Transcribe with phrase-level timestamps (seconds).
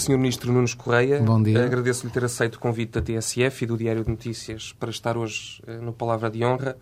[0.00, 0.16] Sr.
[0.16, 1.20] Ministro Nunes Correia.
[1.20, 1.62] Bom dia.
[1.62, 5.62] Agradeço-lhe ter aceito o convite da TSF e do Diário de Notícias para estar hoje
[5.66, 6.76] eh, no Palavra de Honra.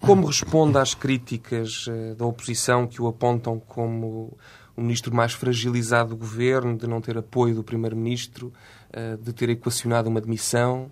[0.00, 4.32] Como responde às críticas eh, da oposição que o apontam como
[4.74, 8.50] o ministro mais fragilizado do governo, de não ter apoio do Primeiro-Ministro,
[8.90, 10.90] eh, de ter equacionado uma demissão?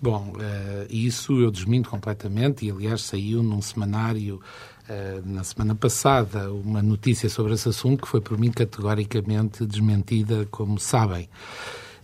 [0.00, 0.34] Bom,
[0.90, 4.38] isso eu desminto completamente e, aliás, saiu num semanário
[5.24, 10.78] na semana passada uma notícia sobre esse assunto que foi por mim categoricamente desmentida, como
[10.78, 11.28] sabem.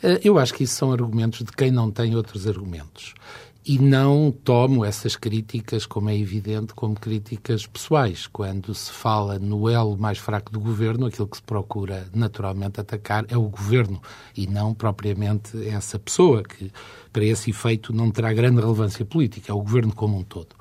[0.02, 3.14] Eh, Eu acho que isso são argumentos de quem não tem outros argumentos.
[3.66, 8.26] E não tomo essas críticas, como é evidente, como críticas pessoais.
[8.26, 13.26] Quando se fala no elo mais fraco do governo, aquilo que se procura naturalmente atacar
[13.28, 14.00] é o governo
[14.34, 16.72] e não propriamente essa pessoa, que
[17.12, 20.56] para esse efeito não terá grande relevância política, é o governo como um todo.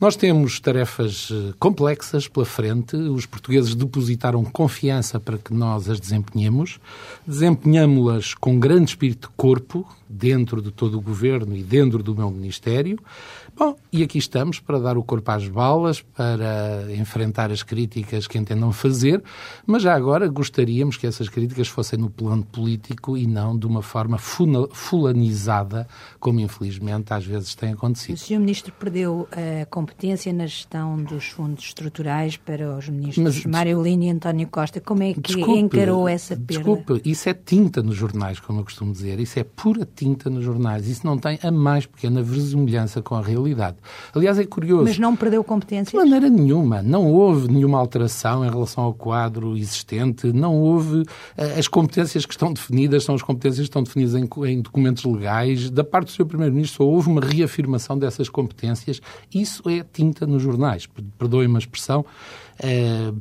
[0.00, 2.96] Nós temos tarefas eh, complexas pela frente.
[2.96, 6.80] Os portugueses depositaram confiança para que nós as desempenhemos.
[7.26, 12.30] Desempenhamos-las com grande espírito de corpo, dentro de todo o governo e dentro do meu
[12.30, 12.98] ministério.
[13.56, 18.38] Bom, e aqui estamos para dar o corpo às balas, para enfrentar as críticas que
[18.38, 19.22] entendam fazer,
[19.66, 23.82] mas já agora gostaríamos que essas críticas fossem no plano político e não de uma
[23.82, 25.86] forma fulanizada,
[26.18, 28.16] como infelizmente às vezes tem O acontecido.
[28.16, 28.38] Sr.
[28.38, 34.04] Ministro perdeu a competência na gestão dos fundos estruturais para os ministros Mas, Mário Lino
[34.04, 34.80] e António Costa.
[34.80, 36.52] Como é que Desculpe, encarou essa perda?
[36.52, 39.18] Desculpe, isso é tinta nos jornais, como eu costumo dizer.
[39.20, 40.86] Isso é pura tinta nos jornais.
[40.86, 43.39] Isso não tem a mais pequena verosimilhança com a realidade.
[44.14, 44.84] Aliás, é curioso.
[44.84, 45.92] Mas não perdeu De competências?
[46.02, 46.82] maneira nenhuma.
[46.82, 50.32] Não houve nenhuma alteração em relação ao quadro existente.
[50.32, 51.04] Não houve.
[51.36, 55.04] eh, As competências que estão definidas são as competências que estão definidas em, em documentos
[55.04, 55.70] legais.
[55.70, 56.26] Da parte do Sr.
[56.26, 59.00] Primeiro-Ministro só houve uma reafirmação dessas competências.
[59.34, 60.86] Isso é tinta nos jornais.
[60.86, 62.04] Per- Perdoem-me a expressão.
[62.58, 63.12] Eh,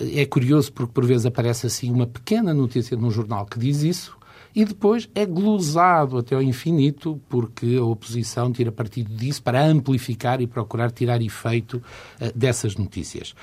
[0.00, 4.16] É curioso porque por vezes aparece assim uma pequena notícia num jornal que diz isso
[4.54, 10.40] e depois é glosado até ao infinito, porque a oposição tira partido disso para amplificar
[10.40, 11.82] e procurar tirar efeito
[12.20, 13.34] eh, dessas notícias.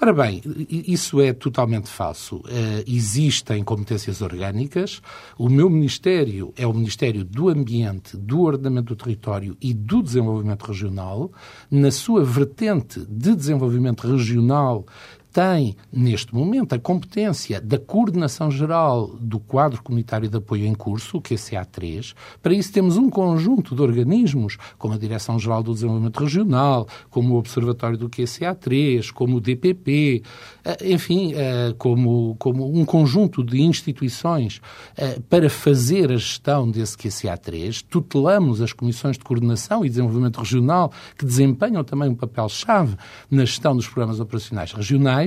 [0.00, 2.42] Ora bem, isso é totalmente falso.
[2.48, 5.00] Eh, existem competências orgânicas.
[5.38, 10.62] O meu Ministério é o Ministério do Ambiente, do Ordenamento do Território e do Desenvolvimento
[10.62, 11.30] Regional.
[11.70, 14.84] Na sua vertente de desenvolvimento regional,
[15.32, 21.16] tem, neste momento, a competência da coordenação geral do quadro comunitário de apoio em curso,
[21.16, 22.14] o QCA3.
[22.42, 27.38] Para isso temos um conjunto de organismos, como a Direção-Geral do Desenvolvimento Regional, como o
[27.38, 30.22] Observatório do QCA3, como o DPP,
[30.64, 34.60] eh, enfim, eh, como, como um conjunto de instituições
[34.96, 37.84] eh, para fazer a gestão desse QCA3.
[37.88, 42.96] Tutelamos as comissões de coordenação e desenvolvimento regional, que desempenham também um papel-chave
[43.30, 45.21] na gestão dos programas operacionais regionais.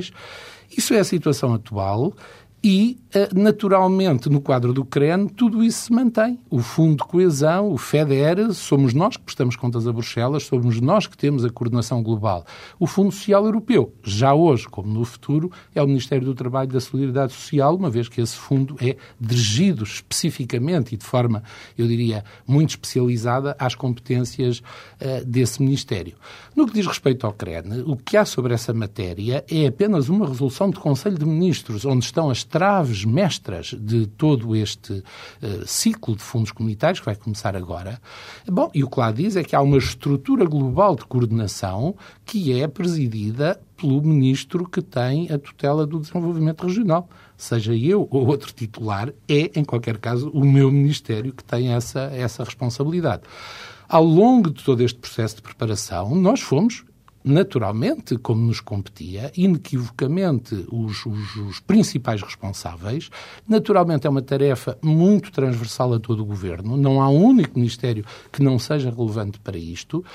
[0.76, 2.14] Isso é a situação atual.
[2.68, 6.40] E, eh, naturalmente, no quadro do CREN, tudo isso se mantém.
[6.50, 11.06] O Fundo de Coesão, o FEDER, somos nós que prestamos contas a Bruxelas, somos nós
[11.06, 12.44] que temos a coordenação global.
[12.80, 16.74] O Fundo Social Europeu, já hoje, como no futuro, é o Ministério do Trabalho e
[16.74, 21.44] da Solidariedade Social, uma vez que esse fundo é dirigido especificamente e de forma,
[21.78, 24.64] eu diria, muito especializada às competências
[25.00, 26.16] eh, desse Ministério.
[26.56, 30.28] No que diz respeito ao CREN, o que há sobre essa matéria é apenas uma
[30.28, 35.04] resolução do Conselho de Ministros, onde estão as traves mestras de todo este
[35.42, 38.00] eh, ciclo de fundos comunitários que vai começar agora.
[38.48, 42.58] Bom, e o que lá diz é que há uma estrutura global de coordenação que
[42.58, 47.10] é presidida pelo ministro que tem a tutela do desenvolvimento regional.
[47.36, 52.04] Seja eu ou outro titular, é, em qualquer caso, o meu ministério que tem essa,
[52.04, 53.24] essa responsabilidade.
[53.86, 56.86] Ao longo de todo este processo de preparação, nós fomos
[57.26, 63.10] naturalmente, como nos competia, inequivocamente os, os, os, principais responsáveis.
[63.48, 66.78] Naturalmente, é uma tarefa muito transversal a todo o governo.
[66.78, 70.06] Não há um único ministério que não seja relevante para isto.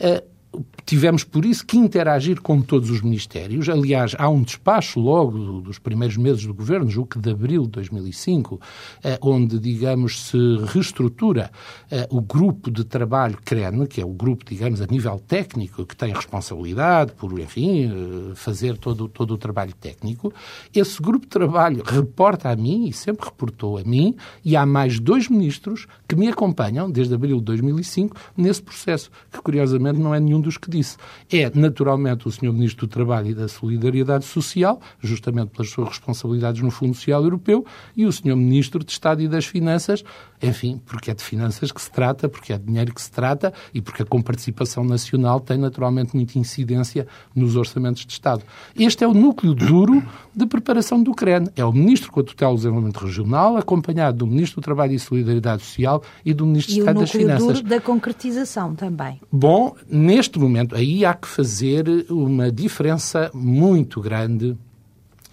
[0.00, 0.35] Uh,
[0.84, 3.68] tivemos, por isso, que interagir com todos os ministérios.
[3.68, 7.70] Aliás, há um despacho logo dos primeiros meses do governo, julgo que de abril de
[7.70, 8.60] 2005,
[9.02, 10.36] eh, onde, digamos, se
[10.66, 11.50] reestrutura
[11.90, 15.96] eh, o grupo de trabalho CREN, que é o grupo, digamos, a nível técnico, que
[15.96, 20.32] tem responsabilidade por, enfim, eh, fazer todo, todo o trabalho técnico.
[20.74, 24.14] Esse grupo de trabalho reporta a mim, e sempre reportou a mim,
[24.44, 29.40] e há mais dois ministros que me acompanham, desde abril de 2005, nesse processo, que
[29.40, 30.96] curiosamente não é nenhum dos que disse.
[31.30, 32.52] É, naturalmente, o Sr.
[32.52, 37.64] Ministro do Trabalho e da Solidariedade Social, justamente pelas suas responsabilidades no Fundo Social Europeu,
[37.96, 38.36] e o Sr.
[38.36, 40.04] Ministro de Estado e das Finanças,
[40.42, 43.52] enfim, porque é de finanças que se trata, porque é de dinheiro que se trata
[43.72, 48.42] e porque a comparticipação nacional tem naturalmente muita incidência nos orçamentos de Estado.
[48.78, 50.02] Este é o núcleo duro
[50.34, 51.46] de preparação do CREN.
[51.56, 54.98] É o Ministro com a tutela do Desenvolvimento Regional, acompanhado do Ministro do Trabalho e
[54.98, 57.40] Solidariedade Social e do Ministro de Estado das Finanças.
[57.40, 59.20] E o núcleo duro da concretização também.
[59.32, 64.56] Bom, neste momento, aí há que fazer uma diferença muito grande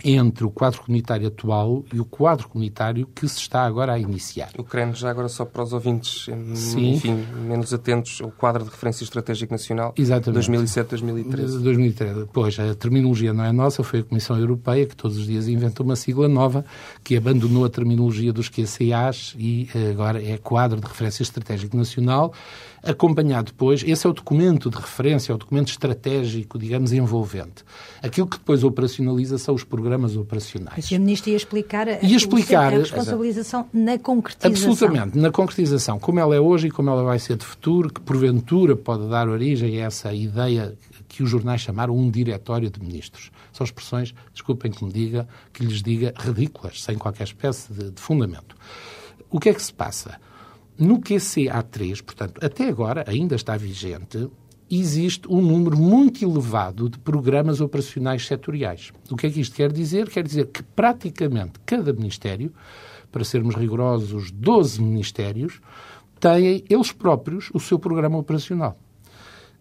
[0.04, 4.50] entre o quadro comunitário atual e o quadro comunitário que se está agora a iniciar.
[4.58, 6.94] O CREN, já agora só para os ouvintes, Sim.
[6.94, 11.62] enfim, menos atentos, o quadro de referência estratégico nacional, 2007-2013.
[11.62, 12.28] 2013.
[12.34, 15.86] Pois, a terminologia não é nossa, foi a Comissão Europeia que todos os dias inventou
[15.86, 16.66] uma sigla nova
[17.04, 22.34] que abandonou a terminologia dos QCAs e eh, agora é quadro de referência estratégico nacional
[22.84, 27.64] acompanhado depois, esse é o documento de referência, é o documento estratégico, digamos, envolvente.
[28.02, 30.86] Aquilo que depois operacionaliza são os programas operacionais.
[30.86, 31.00] O Sr.
[31.00, 34.72] Ministro ia explicar, a, ia explicar a responsabilização na concretização.
[34.72, 38.02] Absolutamente, na concretização, como ela é hoje e como ela vai ser de futuro, que
[38.02, 40.76] porventura pode dar origem a essa ideia
[41.08, 43.32] que os jornais chamaram um diretório de ministros.
[43.52, 48.02] São expressões, desculpem que me diga, que lhes diga ridículas, sem qualquer espécie de, de
[48.02, 48.56] fundamento.
[49.30, 50.20] O que é que se passa?
[50.78, 54.28] No QCA3, portanto, até agora ainda está vigente,
[54.70, 58.92] existe um número muito elevado de programas operacionais setoriais.
[59.10, 60.10] O que é que isto quer dizer?
[60.10, 62.52] Quer dizer que praticamente cada Ministério,
[63.12, 65.62] para sermos rigorosos, 12 Ministérios,
[66.20, 68.80] têm eles próprios o seu programa operacional,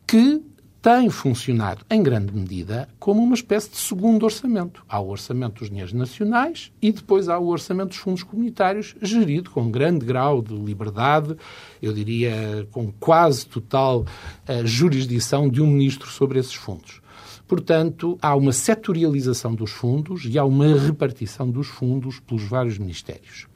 [0.07, 0.41] que
[0.83, 4.85] tem funcionado, em grande medida, como uma espécie de segundo orçamento.
[4.89, 9.49] Há o orçamento dos dinheiros nacionais e depois há o orçamento dos fundos comunitários, gerido
[9.51, 11.37] com grande grau de liberdade,
[11.81, 17.01] eu diria com quase total uh, jurisdição de um ministro sobre esses fundos.
[17.47, 23.52] Portanto, há uma setorialização dos fundos e há uma repartição dos fundos pelos vários ministérios.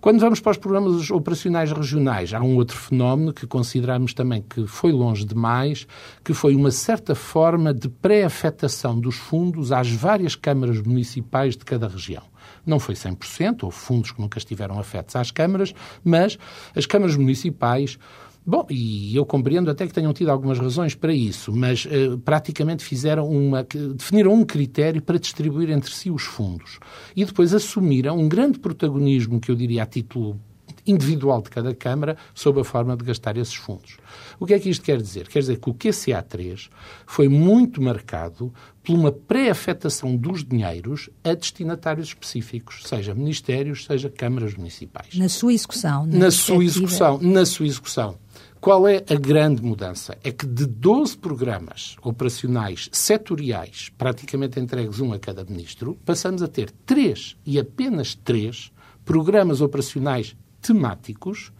[0.00, 4.66] Quando vamos para os programas operacionais regionais, há um outro fenómeno que consideramos também que
[4.66, 5.86] foi longe demais,
[6.24, 11.86] que foi uma certa forma de pré-afetação dos fundos às várias câmaras municipais de cada
[11.86, 12.22] região.
[12.64, 16.38] Não foi 100%, houve fundos que nunca estiveram afetos às câmaras, mas
[16.74, 17.98] as câmaras municipais
[18.44, 22.82] Bom, e eu compreendo até que tenham tido algumas razões para isso, mas uh, praticamente
[22.82, 23.62] fizeram uma.
[23.94, 26.78] definiram um critério para distribuir entre si os fundos.
[27.14, 30.40] E depois assumiram um grande protagonismo, que eu diria a título
[30.86, 33.98] individual de cada Câmara sobre a forma de gastar esses fundos.
[34.40, 35.28] O que é que isto quer dizer?
[35.28, 36.70] Quer dizer que o QCA3
[37.06, 38.50] foi muito marcado
[38.82, 45.14] por uma pré-afetação dos dinheiros a destinatários específicos, seja ministérios, seja câmaras municipais.
[45.14, 46.06] Na sua execução.
[46.06, 47.18] Na, na sua execução.
[47.20, 48.18] Na sua execução.
[48.58, 50.16] Qual é a grande mudança?
[50.24, 56.48] É que de 12 programas operacionais setoriais, praticamente entregues um a cada ministro, passamos a
[56.48, 58.72] ter três e apenas três
[59.04, 61.52] programas operacionais temáticos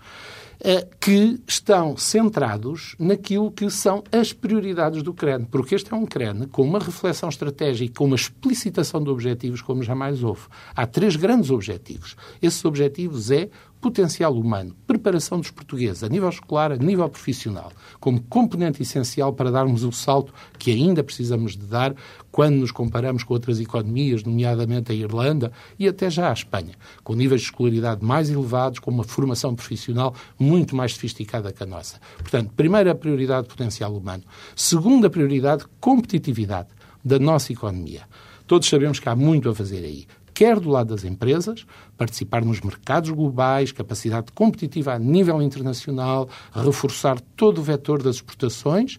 [1.00, 6.46] que estão centrados naquilo que são as prioridades do CREN, porque este é um CREN
[6.52, 10.42] com uma reflexão estratégica, com uma explicitação de objetivos como jamais houve.
[10.76, 12.14] Há três grandes objetivos.
[12.42, 13.48] Esses objetivos é
[13.80, 19.50] potencial humano, preparação dos portugueses a nível escolar, a nível profissional, como componente essencial para
[19.50, 21.94] darmos o salto que ainda precisamos de dar
[22.30, 27.14] quando nos comparamos com outras economias, nomeadamente a Irlanda e até já a Espanha, com
[27.14, 32.00] níveis de escolaridade mais elevados, com uma formação profissional muito mais sofisticada que a nossa.
[32.18, 34.22] Portanto, primeira prioridade, potencial humano.
[34.54, 36.68] Segunda prioridade, competitividade
[37.04, 38.02] da nossa economia.
[38.46, 40.06] Todos sabemos que há muito a fazer aí
[40.40, 41.66] quer do lado das empresas,
[41.98, 48.98] participar nos mercados globais, capacidade competitiva a nível internacional, reforçar todo o vetor das exportações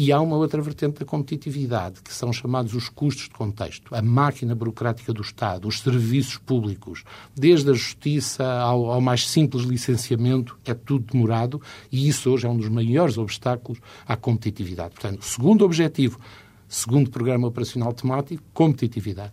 [0.00, 4.00] E há uma outra vertente da competitividade, que são chamados os custos de contexto, a
[4.00, 7.02] máquina burocrática do Estado, os serviços públicos,
[7.34, 12.48] desde a justiça ao, ao mais simples licenciamento, é tudo demorado e isso hoje é
[12.48, 14.94] um dos maiores obstáculos à competitividade.
[14.94, 16.20] Portanto, segundo objetivo,
[16.68, 19.32] segundo programa operacional temático, competitividade.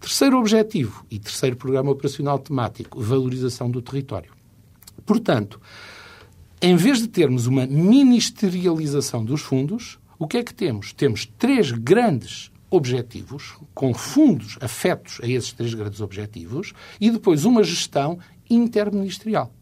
[0.00, 4.32] Terceiro objetivo e terceiro programa operacional temático, valorização do território.
[5.04, 5.60] Portanto,
[6.60, 10.92] em vez de termos uma ministerialização dos fundos, o que é que temos?
[10.92, 17.64] Temos três grandes objetivos, com fundos afetos a esses três grandes objetivos, e depois uma
[17.64, 18.18] gestão
[18.48, 19.52] interministerial.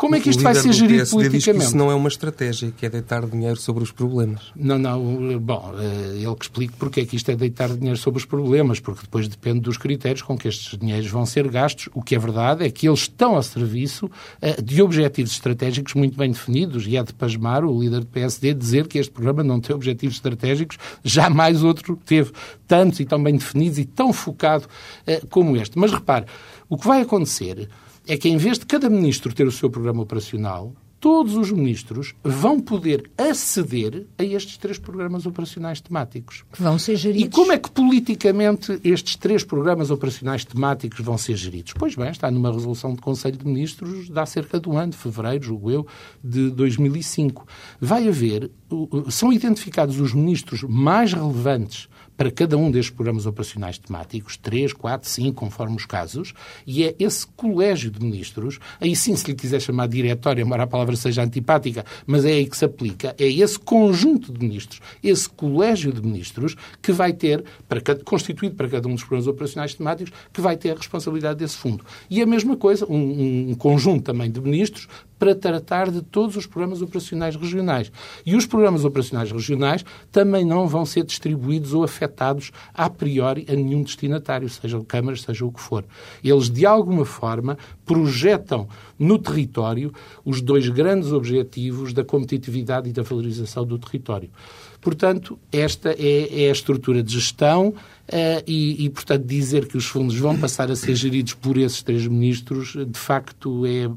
[0.00, 1.44] Como é que isto vai ser gerido politicamente?
[1.44, 4.50] Diz que isso não é uma estratégia, que é deitar dinheiro sobre os problemas.
[4.56, 5.38] Não, não.
[5.38, 8.80] Bom, eh, ele que explique porque é que isto é deitar dinheiro sobre os problemas,
[8.80, 11.90] porque depois depende dos critérios com que estes dinheiros vão ser gastos.
[11.92, 16.16] O que é verdade é que eles estão a serviço eh, de objetivos estratégicos muito
[16.16, 19.60] bem definidos e é de pasmar o líder do PSD dizer que este programa não
[19.60, 22.32] tem objetivos estratégicos, jamais outro teve
[22.66, 24.64] tantos e tão bem definidos e tão focado
[25.06, 25.78] eh, como este.
[25.78, 26.24] Mas repare,
[26.70, 27.68] o que vai acontecer
[28.06, 32.14] é que, em vez de cada ministro ter o seu programa operacional, todos os ministros
[32.22, 36.44] vão poder aceder a estes três programas operacionais temáticos.
[36.52, 37.26] Que vão ser geridos.
[37.26, 41.72] E como é que politicamente estes três programas operacionais temáticos vão ser geridos?
[41.72, 44.92] Pois bem, está numa resolução de Conselho de Ministros de há cerca de um ano,
[44.92, 45.86] de fevereiro, julgo eu,
[46.22, 47.46] de 2005.
[47.80, 48.50] Vai haver,
[49.08, 51.88] são identificados os ministros mais relevantes
[52.20, 56.34] para cada um destes programas operacionais temáticos, três, quatro, cinco, conforme os casos,
[56.66, 60.66] e é esse colégio de ministros, aí sim, se lhe quiser chamar diretório, embora a
[60.66, 65.26] palavra seja antipática, mas é aí que se aplica, é esse conjunto de ministros, esse
[65.30, 69.72] colégio de ministros que vai ter, para cada, constituído para cada um dos programas operacionais
[69.72, 71.86] temáticos, que vai ter a responsabilidade desse fundo.
[72.10, 76.46] E a mesma coisa, um, um conjunto também de ministros para tratar de todos os
[76.46, 77.92] programas operacionais regionais.
[78.24, 82.09] E os programas operacionais regionais também não vão ser distribuídos ou afetados
[82.74, 85.84] a priori a nenhum destinatário, seja câmaras, seja o que for.
[86.22, 89.92] Eles, de alguma forma, projetam no território
[90.24, 94.30] os dois grandes objetivos da competitividade e da valorização do território.
[94.80, 97.74] Portanto, esta é, é a estrutura de gestão
[98.10, 101.80] Uh, e, e, portanto, dizer que os fundos vão passar a ser geridos por esses
[101.80, 103.88] três ministros, de facto, é,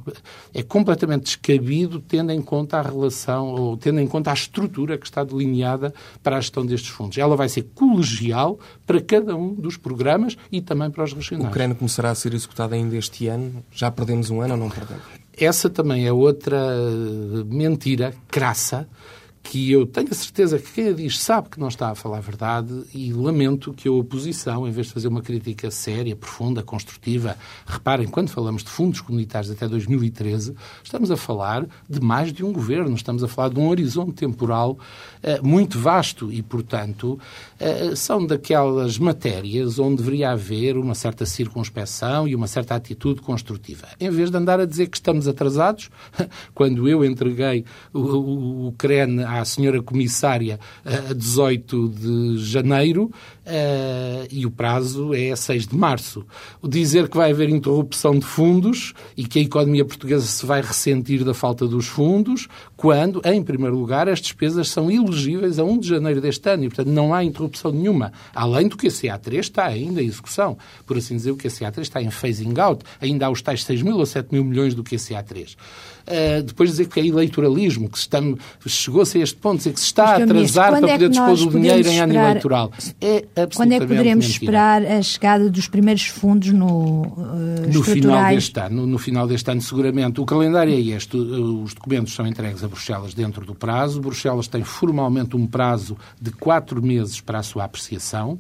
[0.54, 5.06] é completamente descabido, tendo em conta a relação, ou tendo em conta a estrutura que
[5.08, 7.18] está delineada para a gestão destes fundos.
[7.18, 11.50] Ela vai ser colegial para cada um dos programas e também para os regionais.
[11.50, 13.66] O CREN começará a ser executado ainda este ano?
[13.72, 15.02] Já perdemos um ano ou não perdemos?
[15.36, 16.78] Essa também é outra
[17.48, 18.88] mentira crassa
[19.43, 22.19] que eu tenho a certeza que quem a diz sabe que não está a falar
[22.19, 26.63] a verdade e lamento que a oposição, em vez de fazer uma crítica séria, profunda,
[26.63, 32.43] construtiva, reparem, quando falamos de fundos comunitários até 2013, estamos a falar de mais de
[32.43, 37.19] um governo, estamos a falar de um horizonte temporal uh, muito vasto e, portanto,
[37.59, 43.89] uh, são daquelas matérias onde deveria haver uma certa circunspeção e uma certa atitude construtiva.
[44.00, 45.89] Em vez de andar a dizer que estamos atrasados,
[46.55, 53.12] quando eu entreguei o, o, o CREN à senhora comissária a 18 de janeiro
[53.46, 56.25] uh, e o prazo é 6 de março.
[56.62, 60.62] O dizer que vai haver interrupção de fundos e que a economia portuguesa se vai
[60.62, 65.80] ressentir da falta dos fundos, quando, em primeiro lugar, as despesas são elegíveis a 1
[65.80, 68.12] de janeiro deste ano e, portanto, não há interrupção nenhuma.
[68.34, 70.58] Além do que a CA3 está ainda em execução.
[70.86, 72.84] Por assim dizer, o que a CA3 está em phasing out.
[73.00, 75.56] Ainda há os tais 6 mil ou 7 mil milhões do que a CA3.
[76.05, 80.03] Uh, depois dizer que é eleitoralismo, que chegou-se a este ponto, dizer que se está
[80.03, 82.72] a atrasar para é poder dispor do dinheiro em ano eleitoral.
[83.00, 83.24] É
[83.55, 84.43] Quando é que poderemos mentira.
[84.43, 88.75] esperar a chegada dos primeiros fundos no, uh, no final deste ano?
[88.75, 90.19] No, no, final deste ano, seguramente.
[90.19, 91.15] O calendário é este.
[91.15, 94.01] Os documentos são entregues a Bruxelas dentro do prazo.
[94.01, 98.39] Bruxelas tem formalmente um prazo de quatro meses para a sua apreciação.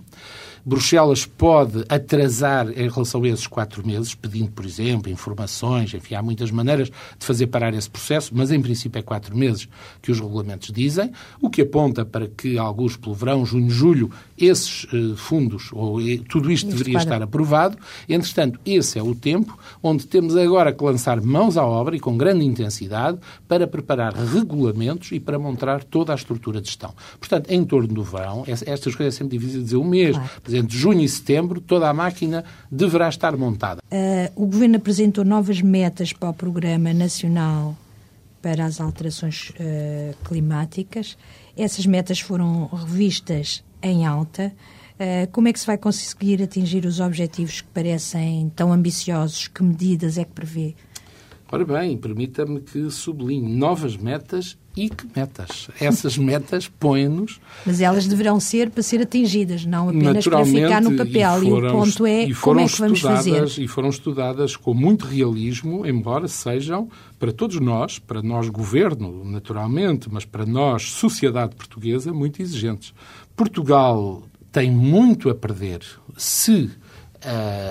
[0.65, 6.21] Bruxelas pode atrasar em relação a esses quatro meses, pedindo, por exemplo, informações, enfim, há
[6.21, 9.67] muitas maneiras de fazer parar esse processo, mas em princípio é quatro meses
[10.01, 14.85] que os regulamentos dizem, o que aponta para que, alguns pelo verão, junho, julho, esses
[14.85, 17.77] uh, fundos, ou uh, tudo isto deveria estar aprovado.
[18.07, 22.17] Entretanto, esse é o tempo onde temos agora que lançar mãos à obra e com
[22.17, 23.17] grande intensidade
[23.49, 26.93] para preparar regulamentos e para montar toda a estrutura de gestão.
[27.19, 30.77] Portanto, em torno do verão, estas coisas é sempre difícil dizer um mês, claro entre
[30.77, 33.81] junho e setembro, toda a máquina deverá estar montada.
[33.91, 37.75] Uh, o Governo apresentou novas metas para o Programa Nacional
[38.41, 41.17] para as Alterações uh, Climáticas.
[41.57, 44.53] Essas metas foram revistas em alta.
[44.93, 49.47] Uh, como é que se vai conseguir atingir os objetivos que parecem tão ambiciosos?
[49.47, 50.75] Que medidas é que prevê?
[51.53, 55.67] Ora bem, permita-me que sublinhe novas metas e que metas.
[55.79, 57.39] Essas metas põem-nos.
[57.63, 61.43] Mas elas deverão ser para ser atingidas, não apenas para ficar no papel.
[61.43, 63.45] E, foram, e o ponto é como é que vamos fazer.
[63.59, 70.09] E foram estudadas com muito realismo, embora sejam para todos nós, para nós governo, naturalmente,
[70.11, 72.95] mas para nós, sociedade portuguesa, muito exigentes.
[73.35, 75.81] Portugal tem muito a perder
[76.17, 76.71] se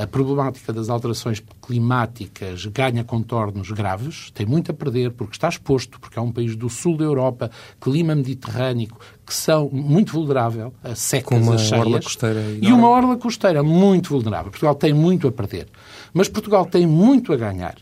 [0.02, 6.00] a problemática das alterações climáticas ganha contornos graves, tem muito a perder porque está exposto,
[6.00, 8.94] porque é um país do sul da Europa, clima mediterrâneo,
[9.26, 11.80] que são muito vulnerável a secas uma cheias.
[11.80, 14.50] Orla costeira e uma orla costeira muito vulnerável.
[14.50, 15.68] Portugal tem muito a perder.
[16.12, 17.76] Mas Portugal tem muito a ganhar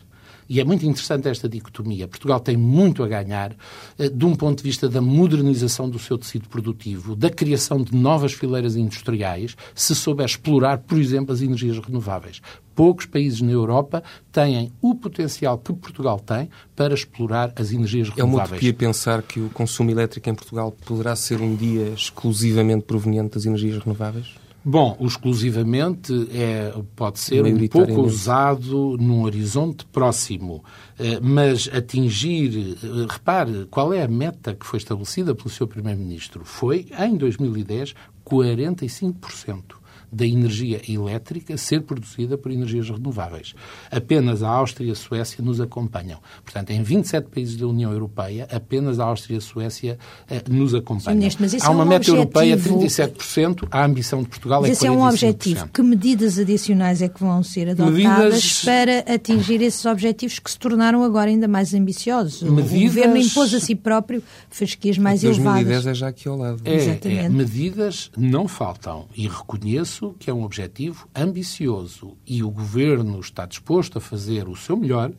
[0.51, 2.09] e é muito interessante esta dicotomia.
[2.09, 3.55] Portugal tem muito a ganhar
[3.97, 7.95] eh, de um ponto de vista da modernização do seu tecido produtivo, da criação de
[7.95, 12.41] novas fileiras industriais, se souber explorar, por exemplo, as energias renováveis.
[12.75, 18.19] Poucos países na Europa têm o potencial que Portugal tem para explorar as energias renováveis.
[18.19, 22.83] É uma utopia pensar que o consumo elétrico em Portugal poderá ser um dia exclusivamente
[22.83, 24.40] proveniente das energias renováveis?
[24.63, 30.63] Bom, o exclusivamente é, pode ser um pouco usado num horizonte próximo,
[30.99, 36.45] eh, mas atingir, eh, repare, qual é a meta que foi estabelecida pelo seu Primeiro-Ministro?
[36.45, 39.80] Foi, em 2010, 45%
[40.11, 43.53] da energia elétrica ser produzida por energias renováveis.
[43.89, 46.19] Apenas a Áustria e a Suécia nos acompanham.
[46.43, 49.97] Portanto, em 27 países da União Europeia, apenas a Áustria e a Suécia
[50.29, 51.29] eh, nos acompanham.
[51.39, 52.17] mas Há uma é um meta objetivo...
[52.17, 54.75] europeia de 37%, a ambição de Portugal mas é 45%.
[54.75, 55.69] esse é um objetivo.
[55.69, 58.63] Que medidas adicionais é que vão ser adotadas medidas...
[58.63, 62.41] para atingir esses objetivos que se tornaram agora ainda mais ambiciosos?
[62.41, 62.71] Medidas...
[62.71, 65.83] O Governo impôs a si próprio fasquias mais 2010 elevadas.
[65.83, 66.61] 2010 é já aqui ao lado.
[66.65, 72.17] É, é, medidas não faltam e reconheço que é um objetivo ambicioso.
[72.25, 75.11] E o Governo está disposto a fazer o seu melhor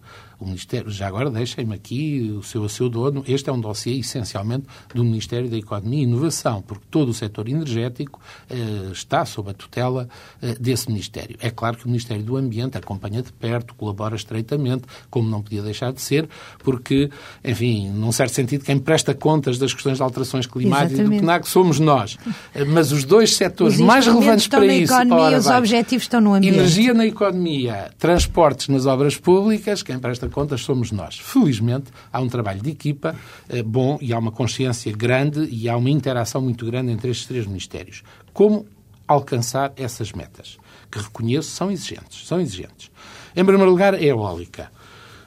[0.43, 3.99] o Ministério, já agora deixem-me aqui o seu, o seu dono, este é um dossiê
[3.99, 8.21] essencialmente do Ministério da Economia e Inovação, porque todo o setor energético
[8.51, 10.09] eh, está sob a tutela
[10.43, 11.37] eh, desse Ministério.
[11.41, 15.63] É claro que o Ministério do Ambiente acompanha de perto, colabora estreitamente, como não podia
[15.63, 17.11] deixar de ser, porque,
[17.45, 21.21] enfim, num certo sentido, quem presta contas das questões de alterações climáticas Exatamente.
[21.21, 22.19] do PNAC somos nós.
[22.55, 24.93] Eh, mas os dois setores os mais relevantes para isso...
[24.93, 26.57] Economia, ora, os objetivos estão no ambiente.
[26.57, 31.19] Energia na economia, transportes nas obras públicas, quem presta contas somos nós.
[31.19, 33.15] Felizmente, há um trabalho de equipa
[33.49, 37.27] eh, bom e há uma consciência grande e há uma interação muito grande entre estes
[37.27, 38.03] três ministérios.
[38.33, 38.67] Como
[39.07, 40.59] alcançar essas metas?
[40.91, 42.27] Que reconheço são exigentes.
[42.27, 42.91] São exigentes.
[43.37, 44.71] Em primeiro lugar, é eólica.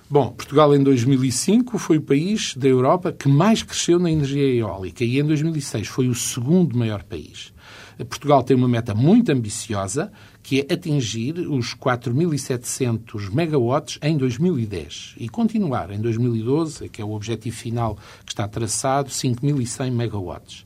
[0.08, 5.04] Bom, Portugal em 2005 foi o país da Europa que mais cresceu na energia eólica
[5.04, 7.52] e em 2006 foi o segundo maior país.
[8.04, 10.12] Portugal tem uma meta muito ambiciosa,
[10.46, 17.14] que é atingir os 4.700 megawatts em 2010 e continuar em 2012, que é o
[17.14, 20.64] objetivo final que está traçado, 5.100 megawatts.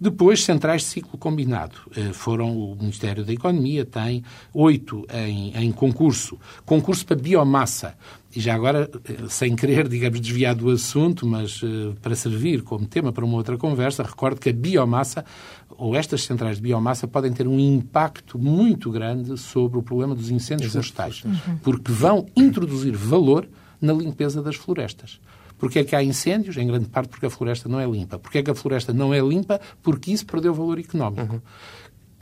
[0.00, 1.74] Depois, centrais de ciclo combinado.
[1.96, 4.22] Eh, foram o Ministério da Economia, tem
[4.54, 6.38] oito em, em concurso.
[6.64, 7.96] Concurso para biomassa.
[8.36, 12.86] E já agora, eh, sem querer, digamos, desviar do assunto, mas uh, para servir como
[12.86, 15.24] tema para uma outra conversa, recordo que a biomassa,
[15.70, 20.30] ou estas centrais de biomassa, podem ter um impacto muito grande sobre o problema dos
[20.30, 21.56] incêndios florestais, uhum.
[21.62, 23.48] porque vão introduzir valor
[23.80, 25.18] na limpeza das florestas.
[25.56, 26.58] Porque é que há incêndios?
[26.58, 28.18] Em grande parte porque a floresta não é limpa.
[28.18, 29.58] Porque é que a floresta não é limpa?
[29.82, 31.36] Porque isso perdeu valor económico.
[31.36, 31.40] Uhum.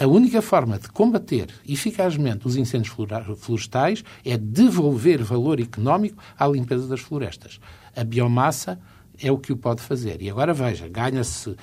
[0.04, 2.94] A única forma de combater eficazmente os incêndios
[3.38, 7.58] florestais é devolver valor económico à limpeza das florestas.
[7.96, 8.78] A biomassa
[9.18, 10.20] é o que o pode fazer.
[10.20, 11.56] E agora veja, ganha-se uh,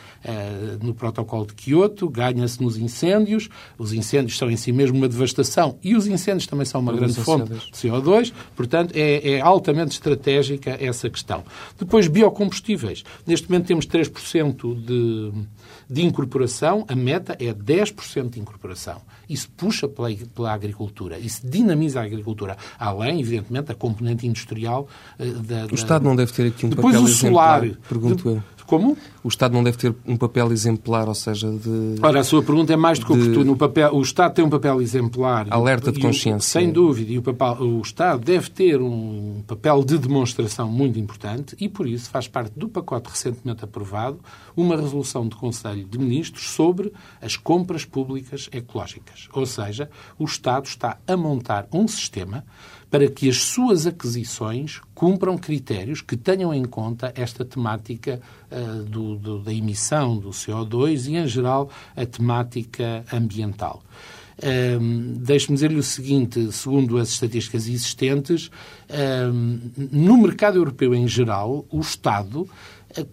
[0.81, 5.77] no protocolo de Kyoto, ganha-se nos incêndios, os incêndios são em si mesmo uma devastação
[5.83, 10.77] e os incêndos também são uma grande fonte de CO2, portanto é, é, altamente estratégica
[10.79, 11.43] essa questão.
[11.77, 13.03] Depois, biocombustíveis.
[13.27, 15.31] Neste momento temos 3% de,
[15.91, 19.01] de incorporação, a meta é 10% de incorporação.
[19.29, 24.87] Isso puxa pela, pela agricultura, isso dinamiza a agricultura, além, evidentemente, da componente industrial
[25.19, 28.43] uh, da, O Estado não deve ter aqui um Depois papel o solar, pergunto eu.
[28.71, 28.97] Como?
[29.21, 31.95] O Estado não deve ter um papel exemplar, ou seja, de.
[32.01, 33.19] Ora, a sua pergunta é mais do que de...
[33.19, 33.51] oportuna.
[33.51, 35.47] O, papel, o Estado tem um papel exemplar.
[35.49, 36.37] Alerta de consciência.
[36.37, 37.11] O, sem dúvida.
[37.11, 41.85] E o, papel, o Estado deve ter um papel de demonstração muito importante e, por
[41.85, 44.21] isso, faz parte do pacote recentemente aprovado
[44.55, 49.27] uma resolução do Conselho de Ministros sobre as compras públicas ecológicas.
[49.33, 52.45] Ou seja, o Estado está a montar um sistema
[52.91, 59.15] para que as suas aquisições cumpram critérios que tenham em conta esta temática uh, do,
[59.15, 63.81] do, da emissão do CO2 e, em geral, a temática ambiental.
[64.43, 68.51] Um, Deixe-me dizer-lhe o seguinte, segundo as estatísticas existentes,
[69.31, 72.49] um, no mercado europeu em geral, o Estado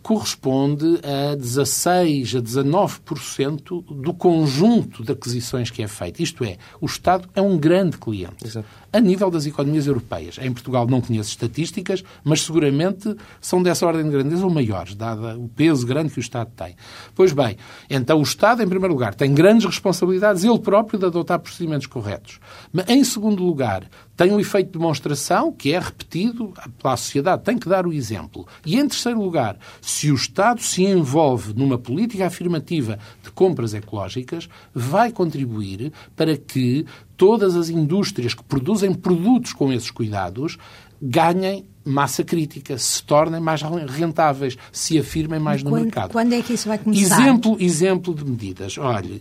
[0.03, 6.23] corresponde a 16 a 19% do conjunto de aquisições que é feito.
[6.23, 8.45] Isto é, o Estado é um grande cliente.
[8.45, 8.67] Exato.
[8.91, 10.39] A nível das economias europeias.
[10.41, 15.39] Em Portugal não conheço estatísticas, mas seguramente são dessa ordem de grandeza ou maiores, dado
[15.39, 16.75] o peso grande que o Estado tem.
[17.15, 17.57] Pois bem,
[17.91, 22.41] então o Estado, em primeiro lugar, tem grandes responsabilidades, ele próprio, de adotar procedimentos corretos.
[22.73, 23.85] Mas, em segundo lugar,
[24.19, 26.53] tem um efeito de demonstração que é repetido
[26.83, 28.49] pela sociedade, tem que dar o exemplo.
[28.67, 34.49] E, em terceiro lugar, se o Estado se envolve numa política afirmativa de compras ecológicas,
[34.75, 36.85] vai contribuir para que
[37.17, 40.59] todas as indústrias que produzem produtos com esses cuidados
[41.01, 46.13] ganhem massa crítica, se tornem mais rentáveis, se afirmem mais no quando, mercado.
[46.13, 47.21] Quando é que isso vai começar?
[47.21, 48.79] Exemplo, exemplo de medidas.
[48.79, 49.21] Olha,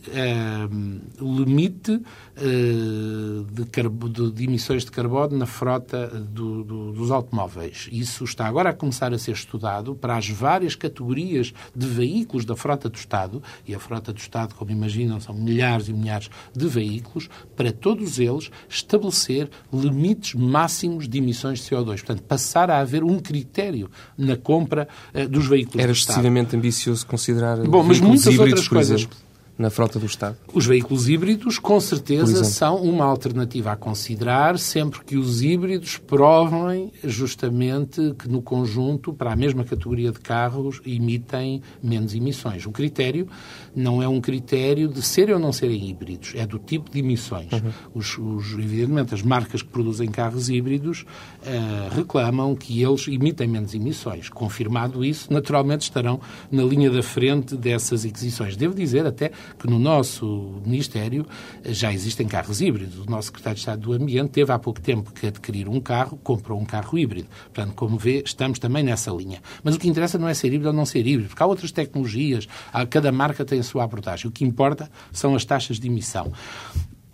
[1.19, 7.89] o limite uh, de, de, de, emissões de carbono na frota do, do, dos automóveis.
[7.91, 12.55] Isso está agora a começar a ser estudado para as várias categorias de veículos da
[12.55, 16.67] frota do Estado, e a frota do Estado, como imaginam, são milhares e milhares de
[16.67, 21.97] veículos, para todos eles estabelecer limites máximos de emissões de CO2.
[21.97, 27.05] Portanto, passar passar a haver um critério na compra uh, dos veículos Era excessivamente ambicioso
[27.05, 29.01] considerar Bom, mas muitas híbridos, outras coisas.
[29.01, 29.26] Exemplo
[29.57, 30.37] na frota do Estado?
[30.53, 36.91] Os veículos híbridos, com certeza, são uma alternativa a considerar, sempre que os híbridos provem
[37.03, 42.65] justamente que, no conjunto, para a mesma categoria de carros, emitem menos emissões.
[42.65, 43.27] O critério
[43.75, 47.51] não é um critério de serem ou não serem híbridos, é do tipo de emissões.
[47.51, 47.71] Uhum.
[47.95, 53.73] Os, os, evidentemente, as marcas que produzem carros híbridos uh, reclamam que eles emitem menos
[53.73, 54.29] emissões.
[54.29, 56.19] Confirmado isso, naturalmente estarão
[56.51, 58.55] na linha da frente dessas aquisições.
[58.55, 61.25] Devo dizer até que no nosso Ministério
[61.65, 62.99] já existem carros híbridos.
[62.99, 66.17] O nosso Secretário de Estado do Ambiente teve há pouco tempo que adquirir um carro,
[66.23, 67.27] comprou um carro híbrido.
[67.53, 69.41] Portanto, como vê, estamos também nessa linha.
[69.63, 71.71] Mas o que interessa não é ser híbrido ou não ser híbrido, porque há outras
[71.71, 72.47] tecnologias,
[72.89, 74.27] cada marca tem a sua abordagem.
[74.27, 76.31] O que importa são as taxas de emissão.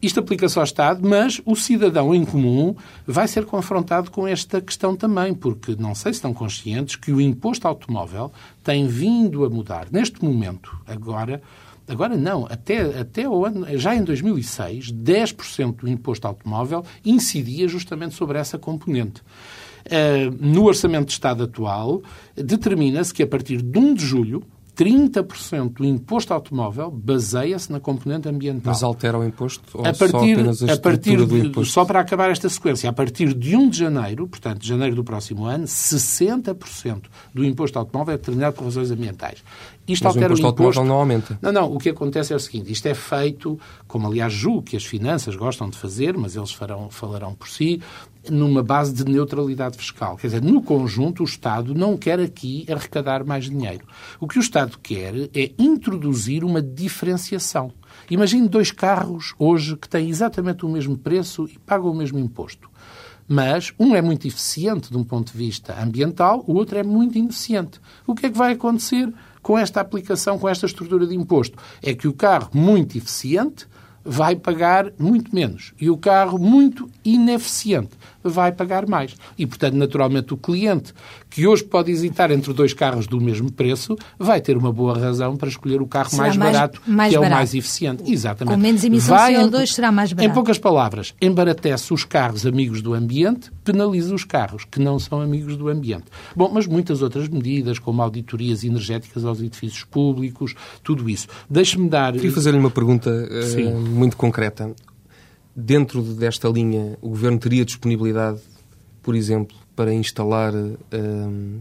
[0.01, 2.75] Isto aplica-se ao Estado, mas o cidadão em comum
[3.07, 7.21] vai ser confrontado com esta questão também, porque não sei se estão conscientes que o
[7.21, 8.29] imposto automóvel
[8.61, 9.87] tem vindo a mudar.
[9.89, 11.41] Neste momento, agora,
[11.87, 18.15] Agora não, até, até o ano, já em 2006, 10% do imposto automóvel incidia justamente
[18.15, 19.21] sobre essa componente.
[19.85, 22.01] Uh, no Orçamento de Estado atual,
[22.35, 24.43] determina-se que a partir de 1 de julho
[24.75, 28.73] 30% do imposto automóvel baseia-se na componente ambiental.
[28.73, 29.63] Mas altera o imposto?
[29.73, 31.73] Ou a partir, só apenas a, a partir do imposto?
[31.73, 35.03] Só para acabar esta sequência, a partir de 1 de janeiro, portanto, de janeiro do
[35.03, 39.43] próximo ano, 60% do imposto automóvel é determinado por razões ambientais.
[39.88, 41.39] Isto Mas altera o imposto, o imposto automóvel não aumenta.
[41.41, 41.73] Não, não.
[41.73, 42.71] O que acontece é o seguinte.
[42.71, 46.89] Isto é feito, como aliás julgo que as finanças gostam de fazer, mas eles farão,
[46.89, 47.81] falarão por si,
[48.29, 50.15] numa base de neutralidade fiscal.
[50.17, 53.86] Quer dizer, no conjunto, o Estado não quer aqui arrecadar mais dinheiro.
[54.19, 57.71] O que o Estado quer é introduzir uma diferenciação.
[58.09, 62.69] Imagine dois carros hoje que têm exatamente o mesmo preço e pagam o mesmo imposto.
[63.27, 67.17] Mas um é muito eficiente de um ponto de vista ambiental, o outro é muito
[67.17, 67.79] ineficiente.
[68.05, 71.57] O que é que vai acontecer com esta aplicação, com esta estrutura de imposto?
[71.81, 73.67] É que o carro muito eficiente
[74.03, 79.15] vai pagar muito menos e o carro muito ineficiente vai pagar mais.
[79.38, 80.93] E, portanto, naturalmente, o cliente
[81.29, 85.36] que hoje pode hesitar entre dois carros do mesmo preço vai ter uma boa razão
[85.36, 87.31] para escolher o carro mais, mais, barato, mais que barato.
[87.31, 88.12] é o mais eficiente.
[88.12, 88.53] Exatamente.
[88.53, 90.31] Com menos emissão vai, de CO2 será mais barato.
[90.31, 95.21] Em poucas palavras, embaratece os carros amigos do ambiente, penaliza os carros que não são
[95.21, 96.05] amigos do ambiente.
[96.36, 101.27] Bom, mas muitas outras medidas, como auditorias energéticas aos edifícios públicos, tudo isso.
[101.49, 102.13] Deixe-me dar...
[102.13, 104.73] Queria fazer-lhe uma pergunta uh, muito concreta
[105.55, 108.39] dentro desta linha, o Governo teria disponibilidade,
[109.01, 111.59] por exemplo, para instalar um,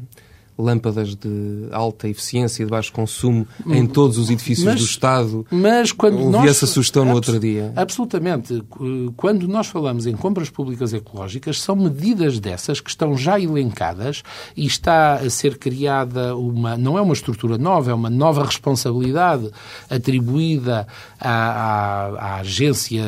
[0.58, 5.46] lâmpadas de alta eficiência e de baixo consumo em todos os edifícios mas, do Estado.
[5.50, 7.72] Mas quando Ouvi nós, essa sugestão no outro dia.
[7.74, 8.62] Absolutamente.
[9.16, 14.22] Quando nós falamos em compras públicas ecológicas, são medidas dessas que estão já elencadas
[14.56, 19.50] e está a ser criada uma, não é uma estrutura nova, é uma nova responsabilidade
[19.88, 20.86] atribuída
[21.22, 23.02] à, à, à agência,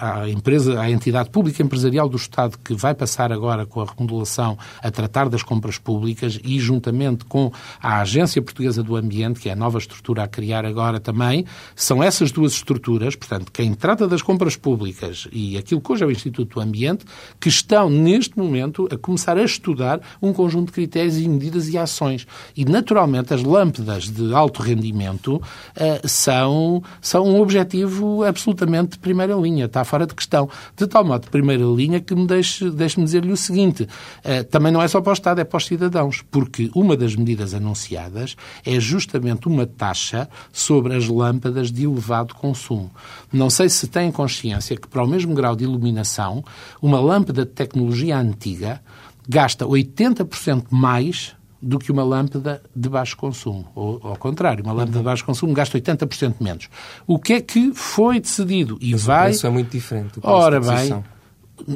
[0.00, 4.58] à empresa, à entidade pública empresarial do Estado que vai passar agora com a remodelação
[4.82, 9.52] a tratar das compras públicas e conjuntamente com a Agência Portuguesa do Ambiente, que é
[9.52, 11.44] a nova estrutura a criar agora também,
[11.76, 16.06] são essas duas estruturas, portanto, quem trata das compras públicas e aquilo que hoje é
[16.06, 17.04] o Instituto do Ambiente,
[17.40, 21.76] que estão neste momento a começar a estudar um conjunto de critérios e medidas e
[21.76, 22.26] ações.
[22.56, 29.66] E, naturalmente, as lâmpadas de alto rendimento uh, são, são objetivo absolutamente de primeira linha,
[29.66, 30.48] está fora de questão.
[30.76, 34.72] De tal modo, de primeira linha, que me deixe, deixe-me dizer-lhe o seguinte, uh, também
[34.72, 38.36] não é só para o Estado, é para os cidadãos, porque uma das medidas anunciadas
[38.64, 42.90] é justamente uma taxa sobre as lâmpadas de elevado consumo.
[43.32, 46.44] Não sei se têm consciência que, para o mesmo grau de iluminação,
[46.80, 48.80] uma lâmpada de tecnologia antiga
[49.28, 53.66] gasta 80% mais do que uma lâmpada de baixo consumo.
[53.74, 56.68] Ou, ao contrário, uma lâmpada de baixo consumo gasta 80% menos.
[57.06, 58.76] O que é que foi decidido?
[58.80, 59.20] E Mas vai...
[59.20, 60.18] o preço é muito diferente.
[60.22, 61.04] Ora bem,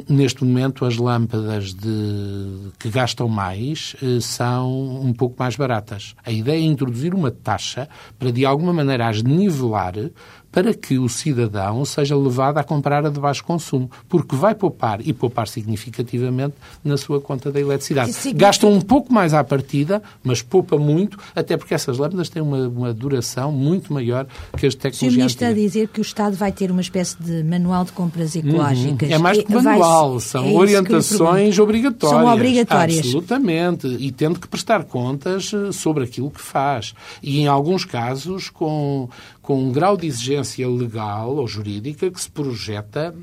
[0.09, 2.71] neste momento as lâmpadas de...
[2.77, 6.15] que gastam mais eh, são um pouco mais baratas.
[6.25, 7.87] A ideia é introduzir uma taxa
[8.19, 9.93] para, de alguma maneira, as nivelar
[10.51, 14.99] para que o cidadão seja levado a comprar a de baixo consumo, porque vai poupar
[15.05, 18.13] e poupar significativamente na sua conta da eletricidade.
[18.13, 18.45] Significa...
[18.45, 22.67] Gasta um pouco mais à partida, mas poupa muito, até porque essas lâmpadas têm uma,
[22.67, 24.25] uma duração muito maior
[24.57, 25.11] que as tecnologias.
[25.11, 27.91] O senhor está a dizer que o Estado vai ter uma espécie de manual de
[27.91, 28.41] compras uhum.
[28.41, 29.09] ecológicas.
[29.09, 29.15] Uhum.
[29.15, 30.19] É mais que manual, vai...
[30.19, 32.21] são é orientações obrigatórias.
[32.21, 32.99] São obrigatórias.
[32.99, 33.87] Absolutamente.
[33.87, 36.93] E tendo que prestar contas eh, sobre aquilo que faz.
[37.21, 39.09] E em alguns casos com
[39.47, 43.15] com um grau de exigência legal ou jurídica que se projeta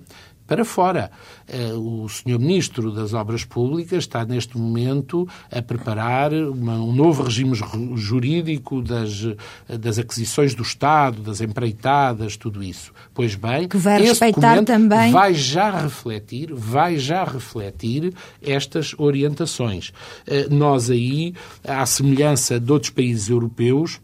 [0.47, 1.11] para fora.
[1.47, 2.39] Eh, o Sr.
[2.39, 7.55] Ministro das Obras Públicas está, neste momento, a preparar uma, um novo regime
[7.95, 9.27] jurídico das,
[9.69, 12.91] das aquisições do Estado, das empreitadas, tudo isso.
[13.13, 19.93] Pois bem, que vai respeitar também vai já refletir, vai já refletir estas orientações.
[20.27, 24.01] Eh, nós aí, à semelhança de outros países europeus,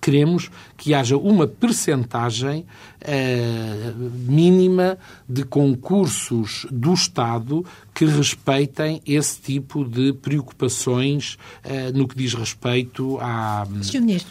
[0.00, 2.66] queremos que haja uma percentagem
[3.00, 3.92] eh,
[4.26, 12.34] mínima de concursos do Estado que respeitem esse tipo de preocupações eh, no que diz
[12.34, 13.66] respeito a,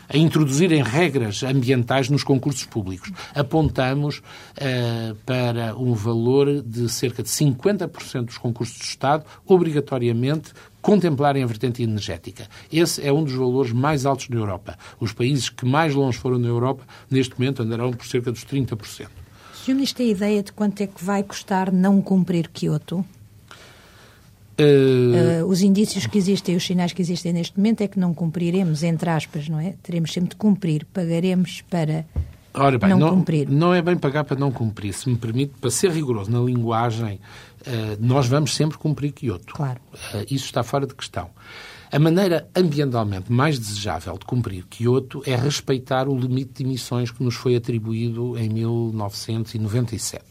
[0.09, 3.11] a introduzirem regras ambientais nos concursos públicos.
[3.33, 4.21] Apontamos
[4.57, 10.51] eh, para um valor de cerca de 50% dos concursos do Estado, obrigatoriamente
[10.83, 12.47] contemplarem a vertente energética.
[12.71, 14.77] Esse é um dos valores mais altos na Europa.
[14.99, 18.77] Os países que mais longe foram na Europa, neste momento, andarão por cerca dos 30%.
[18.77, 23.05] O senhor ministro tem ideia de quanto é que vai custar não cumprir Kyoto?
[24.59, 25.43] Uh...
[25.43, 28.83] Uh, os indícios que existem, os sinais que existem neste momento é que não cumpriremos,
[28.83, 29.75] entre aspas, não é?
[29.81, 32.05] Teremos sempre de cumprir, pagaremos para
[32.53, 33.49] Ora bem, não, não, cumprir.
[33.49, 34.93] Não é bem pagar para não cumprir.
[34.93, 37.19] Se me permite, para ser rigoroso na linguagem,
[37.65, 39.55] uh, nós vamos sempre cumprir Kyoto.
[39.55, 39.81] Claro.
[40.29, 41.29] Isso está fora de questão.
[41.93, 47.21] A maneira ambientalmente mais desejável de cumprir Kyoto é respeitar o limite de emissões que
[47.23, 50.23] nos foi atribuído em 1997,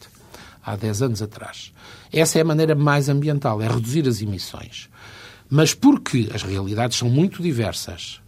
[0.61, 1.73] há 10 anos atrás.
[2.13, 4.91] Essa é a maneira mais ambiental, é reduzir as emissões.
[5.49, 8.21] Mas porque as realidades são muito diversas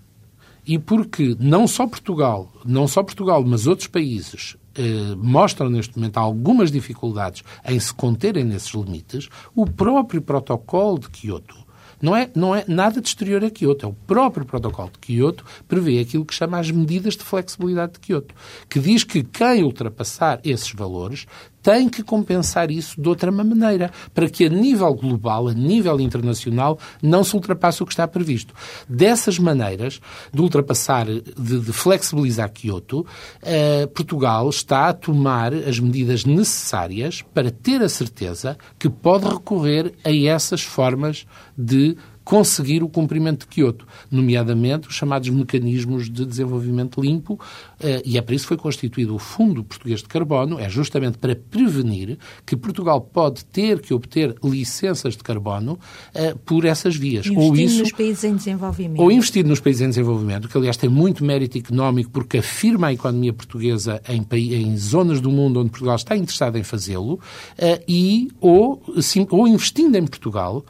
[0.64, 6.18] e porque não só Portugal, não só Portugal, mas outros países eh, mostram neste momento
[6.18, 11.63] algumas dificuldades em se conterem nesses limites, o próprio protocolo de Kyoto
[12.04, 15.42] não é, não é nada de exterior a Kyoto, é o próprio protocolo de Kyoto
[15.66, 18.34] prevê aquilo que chama as medidas de flexibilidade de Kyoto,
[18.68, 21.26] que diz que quem ultrapassar esses valores
[21.64, 26.78] tem que compensar isso de outra maneira, para que a nível global, a nível internacional,
[27.02, 28.54] não se ultrapasse o que está previsto.
[28.86, 29.98] Dessas maneiras,
[30.30, 33.06] de ultrapassar, de, de flexibilizar Kyoto,
[33.42, 39.94] eh, Portugal está a tomar as medidas necessárias para ter a certeza que pode recorrer
[40.04, 47.00] a essas formas de conseguir o cumprimento de Kyoto, nomeadamente os chamados mecanismos de desenvolvimento
[47.00, 47.38] limpo,
[47.80, 51.18] eh, e é para isso que foi constituído o Fundo Português de Carbono, é justamente
[51.18, 55.78] para prevenir que Portugal pode ter que obter licenças de carbono
[56.14, 57.26] eh, por essas vias.
[57.26, 59.02] Investir ou isso, nos países em desenvolvimento.
[59.02, 62.92] Ou investir nos países em desenvolvimento, que aliás tem muito mérito económico porque afirma a
[62.92, 67.20] economia portuguesa em, em zonas do mundo onde Portugal está interessado em fazê-lo,
[67.58, 70.64] eh, e ou, sim, ou investindo em Portugal,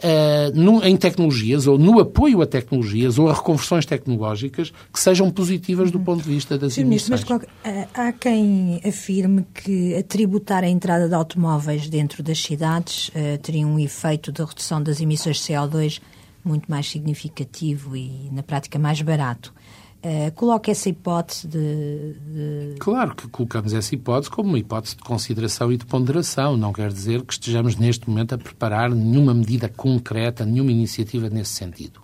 [0.00, 5.30] uh, no, em tecnologias ou no apoio a tecnologias ou a reconversões tecnológicas que sejam
[5.30, 7.24] positivas do ponto de vista das Sim, emissões.
[7.24, 13.08] Mas uh, há quem afirme que a tributar a entrada de automóveis dentro das cidades
[13.08, 16.00] uh, teria um efeito de redução das emissões de CO2
[16.44, 19.52] muito mais significativo e, na prática, mais barato.
[20.02, 25.02] Uh, coloca essa hipótese de, de, Claro que colocamos essa hipótese como uma hipótese de
[25.02, 26.56] consideração e de ponderação.
[26.56, 31.52] Não quer dizer que estejamos neste momento a preparar nenhuma medida concreta, nenhuma iniciativa nesse
[31.52, 32.00] sentido.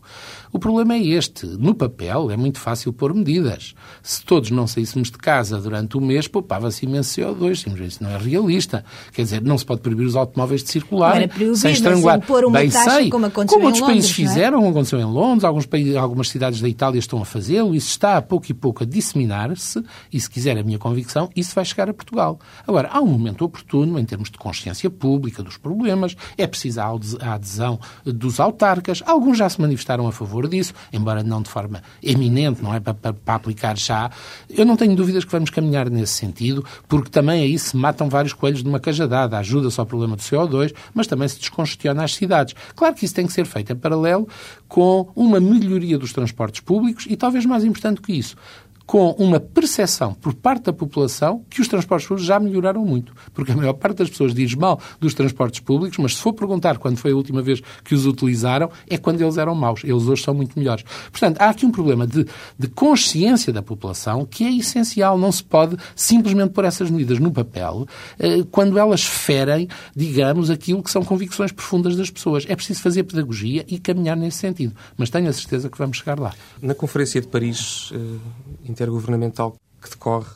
[0.57, 1.45] O problema é este.
[1.45, 3.75] No papel é muito fácil pôr medidas.
[4.03, 7.57] Se todos não saíssemos de casa durante o mês, poupava-se imenso CO2.
[7.57, 8.83] Simplesmente isso não é realista.
[9.13, 12.23] Quer dizer, não se pode proibir os automóveis de circular proibir, sem estrangular.
[12.23, 14.15] Pôr uma Bem taxa, sei, como aconteceu como outros em Londres, países é?
[14.15, 17.91] fizeram, como aconteceu em Londres, alguns países, algumas cidades da Itália estão a fazê-lo, isso
[17.91, 21.67] está a pouco e pouco a disseminar-se, e se quiser a minha convicção, isso vai
[21.67, 22.41] chegar a Portugal.
[22.67, 27.35] Agora, há um momento oportuno, em termos de consciência pública dos problemas, é preciso a
[27.35, 32.63] adesão dos autarcas, alguns já se manifestaram a favor disso, embora não de forma eminente,
[32.63, 34.11] não é para, para, para, aplicar já.
[34.49, 38.33] Eu não tenho dúvidas que vamos caminhar nesse sentido, porque também aí se matam vários
[38.33, 39.39] coelhos de uma cajadada.
[39.39, 42.55] Ajuda-se ao problema do CO2, mas também se descongestiona as cidades.
[42.75, 44.29] Claro que isso tem que ser feito em paralelo
[44.69, 48.37] com uma melhoria dos transportes públicos e, talvez mais importante que isso,
[48.87, 53.13] com uma percepção por parte da população que os transportes públicos já melhoraram muito.
[53.35, 56.79] Porque a maior parte das pessoas diz mal dos transportes públicos, mas se for perguntar
[56.79, 59.83] quando foi a última vez que os utilizaram, é quando eles eram maus.
[59.83, 60.85] Eles hoje são muito melhores.
[61.11, 62.27] Portanto, há aqui um problema de,
[62.59, 65.19] de consciência da população que é essencial.
[65.19, 67.87] Não se pode simplesmente pôr essas medidas no papel
[68.19, 72.45] eh, quando elas ferem, digamos, aquilo que são convicções profundas das pessoas.
[72.49, 74.75] É preciso fazer pedagogia e caminhar nesse sentido.
[74.97, 76.33] Mas tenho a certeza que vamos chegar lá.
[76.63, 80.27] Na Conferência de Paris, eh, intergovernamental que decorre,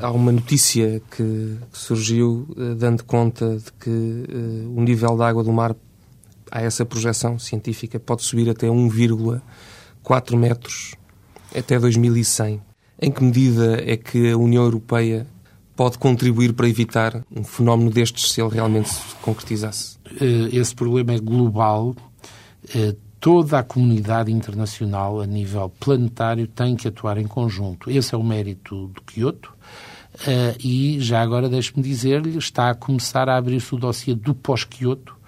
[0.00, 5.44] há uma notícia que, surgiu uh, dando conta de que uh, o nível da água
[5.44, 5.76] do mar,
[6.50, 10.94] a essa projeção científica, pode subir até 1,4 metros
[11.54, 12.62] até 2100.
[13.00, 15.26] Em que medida é que a União Europeia
[15.76, 19.98] pode contribuir para evitar um fenómeno destes se ele realmente se concretizasse?
[20.20, 21.94] Uh, esse problema é global
[23.24, 27.90] toda a comunidade internacional, a nível planetário, tem que atuar em conjunto.
[27.90, 29.50] Esse é o mérito do Kyoto.
[30.16, 35.14] Uh, e já agora deixe-me dizer-lhe, está a começar a abrir-se o dossiê do pós-Kyoto,
[35.14, 35.23] Uh,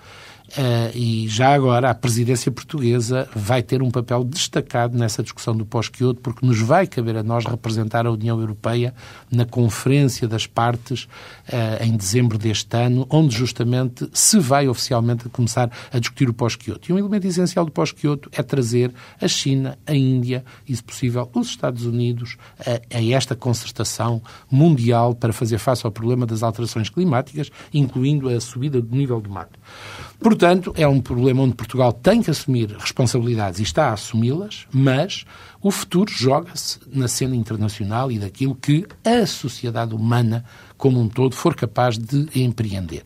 [0.94, 6.20] e já agora a presidência portuguesa vai ter um papel destacado nessa discussão do pós-Kyoto,
[6.20, 8.94] porque nos vai caber a nós representar a União Europeia
[9.30, 11.04] na Conferência das Partes
[11.48, 16.90] uh, em dezembro deste ano, onde justamente se vai oficialmente começar a discutir o pós-Kyoto.
[16.90, 21.28] E um elemento essencial do pós-Kyoto é trazer a China, a Índia e, se possível,
[21.34, 26.88] os Estados Unidos a, a esta concertação mundial para fazer face ao problema das alterações
[26.88, 29.48] climáticas, incluindo a subida do nível do mar.
[30.18, 35.24] Portanto, é um problema onde Portugal tem que assumir responsabilidades e está a assumi-las, mas
[35.60, 40.44] o futuro joga-se na cena internacional e daquilo que a sociedade humana
[40.76, 43.04] como um todo for capaz de empreender.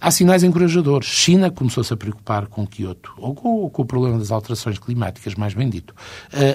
[0.00, 1.08] Há sinais encorajadores.
[1.08, 5.54] China começou-se a preocupar com Kyoto, ou com, com, o problema das alterações climáticas, mais
[5.54, 5.94] bem dito.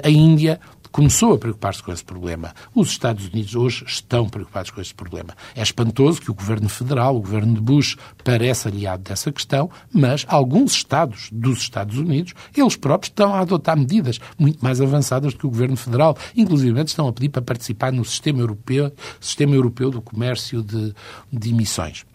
[0.04, 0.60] A Índia
[0.92, 2.54] começou a preocupar-se com esse problema.
[2.74, 5.36] Os Estados Unidos hoje estão preocupados com esse problema.
[5.56, 10.26] É espantoso que o governo federal, o governo de Bush, parece aliado dessa questão, mas
[10.28, 15.40] alguns Estados dos Estados Unidos, eles próprios estão a adotar medidas muito mais avançadas do
[15.40, 16.18] que o governo federal.
[16.36, 20.94] Inclusive estão a pedir para participar no sistema europeu, sistema europeu do comércio de,
[21.32, 22.06] de emissões.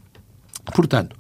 [0.75, 1.17] Portanto,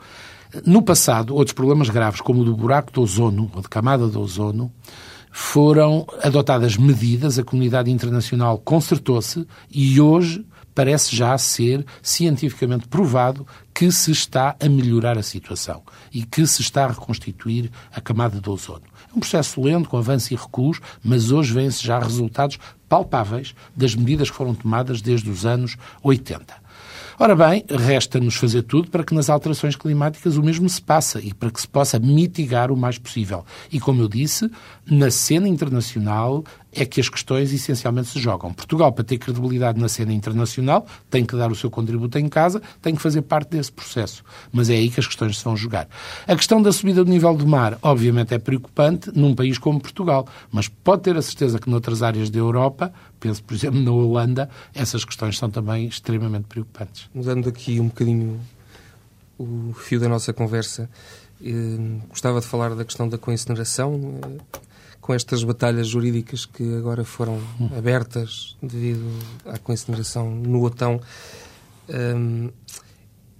[0.64, 4.20] no passado, outros problemas graves, como o do buraco do ozono, ou de camada do
[4.20, 4.72] ozono,
[5.36, 13.44] foram adotadas medidas, a comunidade internacional consertou-se e hoje parece já ser cientificamente provado
[13.74, 18.40] que se está a melhorar a situação e que se está a reconstituir a camada
[18.40, 18.84] do ozono.
[19.12, 22.56] É um processo lento, com avanço e recuos, mas hoje vêm-se já resultados
[22.88, 26.63] palpáveis das medidas que foram tomadas desde os anos 80.
[27.16, 31.32] Ora bem, resta-nos fazer tudo para que nas alterações climáticas o mesmo se passe e
[31.32, 33.44] para que se possa mitigar o mais possível.
[33.70, 34.50] E, como eu disse,
[34.84, 36.42] na cena internacional
[36.74, 38.52] é que as questões essencialmente se jogam.
[38.52, 42.60] Portugal, para ter credibilidade na cena internacional, tem que dar o seu contributo em casa,
[42.82, 44.24] tem que fazer parte desse processo.
[44.52, 45.88] Mas é aí que as questões se vão jogar.
[46.26, 50.26] A questão da subida do nível do mar, obviamente, é preocupante num país como Portugal,
[50.50, 54.50] mas pode ter a certeza que noutras áreas da Europa, penso, por exemplo, na Holanda,
[54.74, 57.08] essas questões são também extremamente preocupantes.
[57.14, 58.40] Mudando aqui um bocadinho
[59.38, 60.88] o fio da nossa conversa,
[61.44, 64.20] eh, gostava de falar da questão da coincineração.
[64.22, 64.64] Eh,
[65.04, 67.38] com estas batalhas jurídicas que agora foram
[67.76, 69.06] abertas devido
[69.44, 70.98] à consideração no OTAN.
[71.90, 72.50] Um,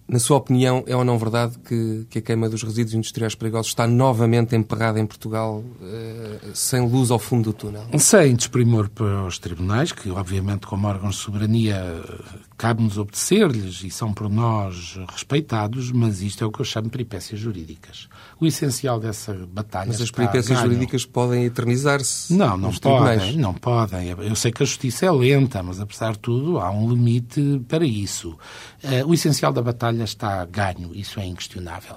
[0.06, 3.68] Na sua opinião, é ou não verdade que, que a queima dos resíduos industriais perigosos
[3.68, 7.84] está novamente emperrada em Portugal, eh, sem luz ao fundo do túnel?
[7.98, 12.02] Sem desprimor para os tribunais, que obviamente como órgãos de soberania
[12.56, 16.90] cabe-nos obedecer-lhes e são por nós respeitados, mas isto é o que eu chamo de
[16.90, 18.08] peripécias jurídicas.
[18.38, 23.22] O essencial dessa batalha Mas as peripécias jurídicas podem eternizar-se Não, não tribunais.
[23.22, 24.08] podem, não podem.
[24.08, 27.84] Eu sei que a justiça é lenta, mas apesar de tudo há um limite para
[27.84, 28.36] isso.
[28.86, 31.96] Eh, o essencial da batalha está ganho, isso é inquestionável.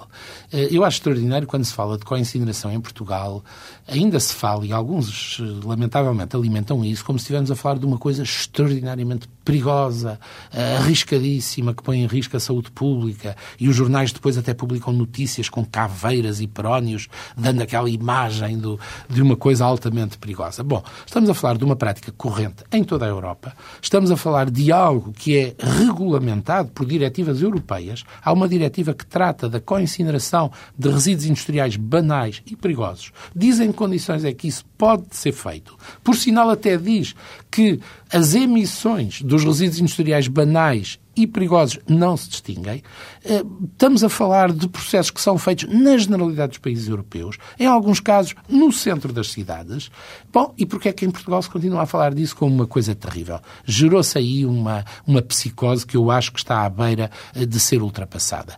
[0.50, 3.44] Eh, eu acho extraordinário quando se fala de co-incineração em Portugal,
[3.86, 7.84] ainda se fala, e alguns eh, lamentavelmente alimentam isso, como se estivéssemos a falar de
[7.84, 10.20] uma coisa extraordinariamente perigosa,
[10.52, 14.92] eh, arriscadíssima, que põe em risco a saúde pública, e os jornais depois até publicam
[14.92, 18.78] notícias com caveiras e prónios, dando aquela imagem do,
[19.08, 20.62] de uma coisa altamente perigosa.
[20.62, 24.50] Bom, estamos a falar de uma prática corrente em toda a Europa, estamos a falar
[24.50, 28.04] de algo que é regulamentado por diretivas europeias.
[28.22, 33.12] Há uma diretiva que trata da co-incineração de resíduos industriais banais e perigosos.
[33.34, 35.74] Dizem condições é que isso pode ser feito.
[36.04, 37.14] Por sinal, até diz
[37.50, 37.80] que
[38.12, 42.82] as emissões dos resíduos industriais banais e perigosos não se distinguem.
[43.24, 43.42] Eh,
[43.72, 47.98] Estamos a falar de processos que são feitos na generalidade dos países europeus, em alguns
[48.00, 49.90] casos no centro das cidades.
[50.32, 52.94] Bom, e porquê é que em Portugal se continua a falar disso como uma coisa
[52.94, 53.40] terrível?
[53.64, 57.82] Gerou-se aí uma, uma psicose que eu acho que está à beira eh, de ser
[57.82, 58.56] ultrapassada.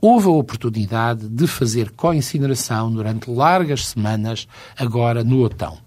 [0.00, 5.78] Houve a oportunidade de fazer co-incineração durante largas semanas agora no Otão.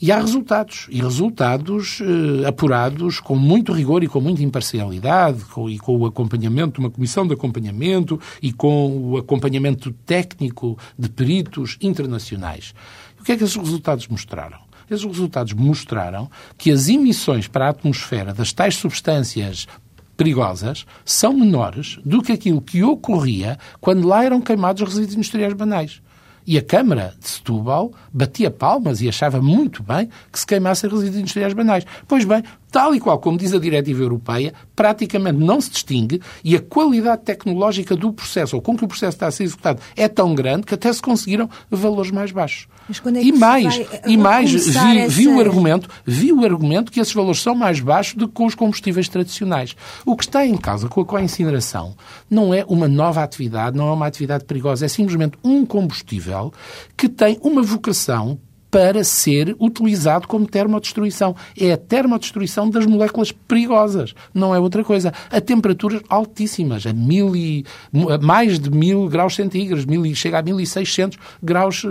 [0.00, 5.70] E há resultados, e resultados eh, apurados com muito rigor e com muita imparcialidade, com,
[5.70, 11.08] e com o acompanhamento de uma comissão de acompanhamento e com o acompanhamento técnico de
[11.08, 12.74] peritos internacionais.
[13.18, 14.58] O que é que esses resultados mostraram?
[14.90, 19.66] Esses resultados mostraram que as emissões para a atmosfera das tais substâncias
[20.14, 26.02] perigosas são menores do que aquilo que ocorria quando lá eram queimados resíduos industriais banais.
[26.46, 31.16] E a Câmara de Setúbal batia palmas e achava muito bem que se queimassem resíduos
[31.16, 31.84] industriais banais.
[32.06, 36.56] Pois bem, tal e qual como diz a diretiva europeia, praticamente não se distingue e
[36.56, 40.08] a qualidade tecnológica do processo, ou com que o processo está a ser executado, é
[40.08, 42.68] tão grande que até se conseguiram valores mais baixos.
[42.88, 47.00] É e que se mais, e mais vi, vi o argumento, vi o argumento que
[47.00, 49.74] esses valores são mais baixos do que com os combustíveis tradicionais.
[50.04, 51.96] O que está em causa com a co-incineração
[52.30, 56.52] não é uma nova atividade, não é uma atividade perigosa, é simplesmente um combustível
[56.96, 58.38] que tem uma vocação
[58.76, 61.34] para ser utilizado como termodestruição.
[61.58, 65.14] É a termodestruição das moléculas perigosas, não é outra coisa.
[65.30, 67.64] A temperaturas altíssimas, a, mil e,
[68.10, 71.86] a mais de mil graus centígrados, mil e, chega a 1600 graus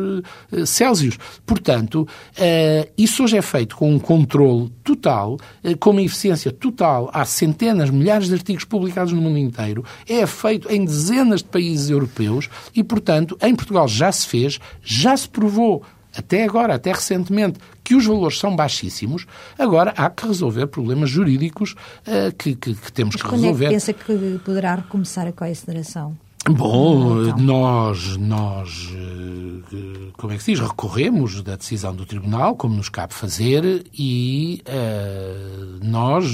[0.52, 1.18] eh, Celsius.
[1.44, 2.08] Portanto,
[2.38, 7.10] eh, isso hoje é feito com um controle total, eh, com uma eficiência total.
[7.12, 9.84] Há centenas, milhares de artigos publicados no mundo inteiro.
[10.08, 15.18] É feito em dezenas de países europeus e, portanto, em Portugal já se fez, já
[15.18, 15.82] se provou
[16.18, 19.26] até agora, até recentemente, que os valores são baixíssimos,
[19.60, 23.42] agora há que resolver problemas jurídicos eh, que, que- que temos Mas que quando é
[23.42, 23.70] que resolver.
[23.70, 26.16] pensa que poderá recomeçar a co-incineração?
[26.50, 27.38] Bom, Então.
[27.40, 32.88] nós, nós, eh, como é que se diz, recorremos da decisão do Tribunal, como nos
[32.88, 35.36] cabe fazer, e eh,
[35.82, 36.26] nós,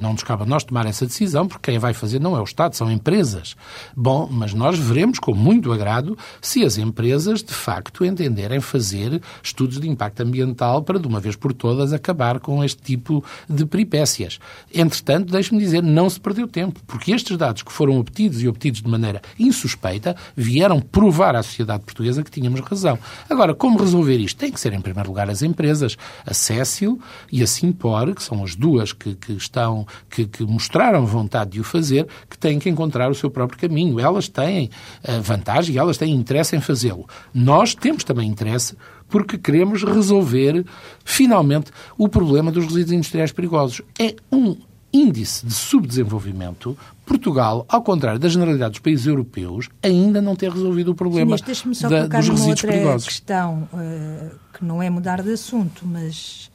[0.00, 2.44] não nos cabe a nós tomar essa decisão, porque quem vai fazer não é o
[2.44, 3.56] Estado, são empresas.
[3.96, 9.80] Bom, mas nós veremos com muito agrado se as empresas, de facto, entenderem fazer estudos
[9.80, 14.38] de impacto ambiental para, de uma vez por todas, acabar com este tipo de peripécias.
[14.72, 18.80] Entretanto, deixe-me dizer, não se perdeu tempo, porque estes dados que foram obtidos e obtidos
[18.80, 19.20] de maneira
[19.56, 22.98] insuspeita vieram provar à sociedade portuguesa que tínhamos razão.
[23.28, 24.38] Agora, como resolver isto?
[24.38, 27.00] Tem que ser, em primeiro lugar, as empresas, a Cécil
[27.32, 31.60] e a Simpor, que são as duas que, que estão, que, que mostraram vontade de
[31.60, 33.98] o fazer, que têm que encontrar o seu próprio caminho.
[33.98, 34.70] Elas têm
[35.06, 37.06] a vantagem e elas têm interesse em fazê-lo.
[37.32, 38.76] Nós temos também interesse
[39.08, 40.64] porque queremos resolver,
[41.04, 43.80] finalmente, o problema dos resíduos industriais perigosos.
[43.98, 44.56] É um
[44.96, 50.92] índice de subdesenvolvimento, Portugal, ao contrário da generalidade dos países europeus, ainda não tem resolvido
[50.92, 53.06] o problema Mas deixe-me só da- colocar dos resíduos outra perigosos.
[53.08, 56.50] questão, eh, que não é mudar de assunto, mas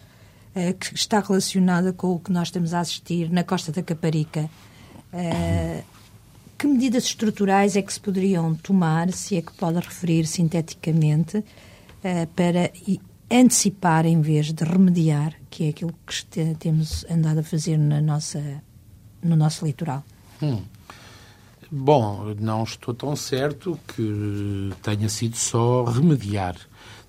[0.56, 4.50] eh, que está relacionada com o que nós estamos a assistir na Costa da Caparica.
[5.14, 5.84] Eh,
[6.58, 11.44] que medidas estruturais é que se poderiam tomar, se é que pode referir sinteticamente,
[12.36, 12.72] para
[13.32, 18.62] antecipar em vez de remediar, que é aquilo que temos andado a fazer na nossa,
[19.24, 20.04] no nosso litoral?
[21.72, 26.56] Bom, não estou tão certo que tenha sido só remediar.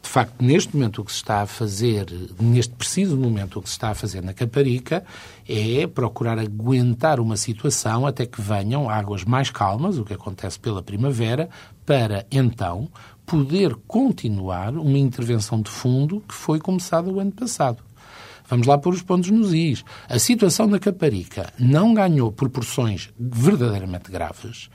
[0.01, 2.07] De facto, neste momento o que se está a fazer,
[2.41, 5.05] neste preciso momento o que se está a fazer na Caparica
[5.49, 10.83] é procurar aguentar uma situação até que venham águas mais calmas, o que acontece pela
[10.83, 11.49] primavera,
[11.87, 12.89] para então
[13.33, 17.83] poder continuar uma intervenção de fundo que foi começada o ano passado.
[18.47, 19.83] Vamos lá pôr os pontos nos is.
[20.07, 24.69] A situação na Caparica não ganhou proporções verdadeiramente graves.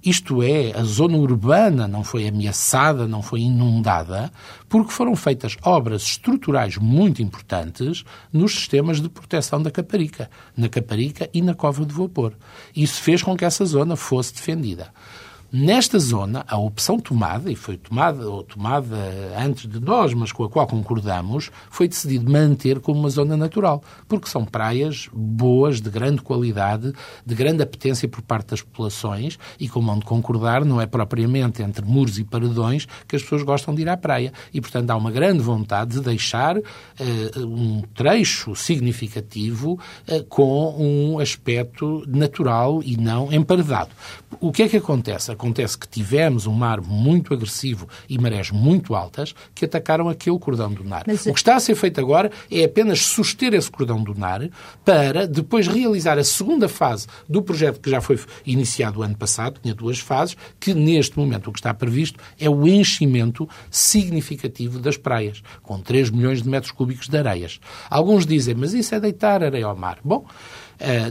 [0.00, 4.30] Isto é, a zona urbana não foi ameaçada, não foi inundada,
[4.68, 11.28] porque foram feitas obras estruturais muito importantes nos sistemas de proteção da Caparica, na Caparica
[11.34, 12.32] e na Cova de Vapor.
[12.76, 14.92] Isso fez com que essa zona fosse defendida.
[15.56, 18.96] Nesta zona, a opção tomada, e foi tomada, ou tomada
[19.38, 23.80] antes de nós, mas com a qual concordamos, foi decidido manter como uma zona natural,
[24.08, 26.92] porque são praias boas, de grande qualidade,
[27.24, 31.84] de grande apetência por parte das populações, e como de concordar, não é propriamente entre
[31.84, 34.32] muros e paredões que as pessoas gostam de ir à praia.
[34.52, 36.62] E, portanto, há uma grande vontade de deixar uh,
[37.38, 39.78] um trecho significativo
[40.08, 43.90] uh, com um aspecto natural e não emparedado.
[44.40, 45.30] O que é que acontece?
[45.44, 50.72] Acontece que tivemos um mar muito agressivo e marés muito altas que atacaram aquele cordão
[50.72, 51.04] dunar.
[51.06, 51.26] Mas...
[51.26, 54.48] O que está a ser feito agora é apenas suster esse cordão dunar
[54.86, 59.60] para depois realizar a segunda fase do projeto que já foi iniciado o ano passado,
[59.62, 64.96] tinha duas fases, que neste momento o que está previsto é o enchimento significativo das
[64.96, 67.60] praias, com 3 milhões de metros cúbicos de areias.
[67.90, 69.98] Alguns dizem, mas isso é deitar areia ao mar.
[70.02, 70.24] Bom,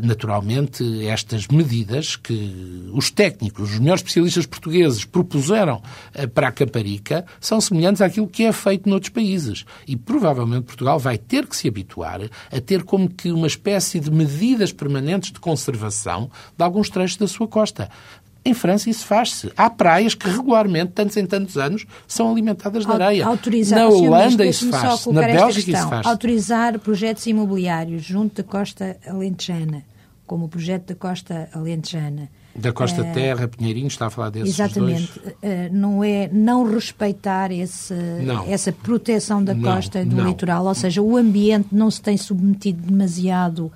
[0.01, 5.81] naturalmente, estas medidas que os técnicos, os melhores especialistas portugueses propuseram
[6.13, 9.65] eh, para a Caparica são semelhantes àquilo que é feito noutros países.
[9.87, 14.11] E provavelmente Portugal vai ter que se habituar a ter como que uma espécie de
[14.11, 17.89] medidas permanentes de conservação de alguns trechos da sua costa.
[18.45, 19.51] Em França isso faz-se.
[19.55, 23.25] Há praias que regularmente, tantos em tantos anos, são alimentadas de areia.
[23.25, 25.11] Autorizar, na Holanda isso faz-se.
[25.11, 26.09] Na Bélgica isso faz-se.
[26.09, 29.83] Autorizar projetos imobiliários junto da costa alentejana,
[30.27, 32.29] como o projeto da costa alentejana.
[32.55, 35.11] Da Costa uh, Terra, Pinheirinho, está a falar desses Exatamente.
[35.19, 35.35] Dois?
[35.37, 38.45] Uh, não é não respeitar esse, não.
[38.47, 40.27] essa proteção da não, costa e do não.
[40.27, 43.71] litoral, ou seja, o ambiente não se tem submetido demasiado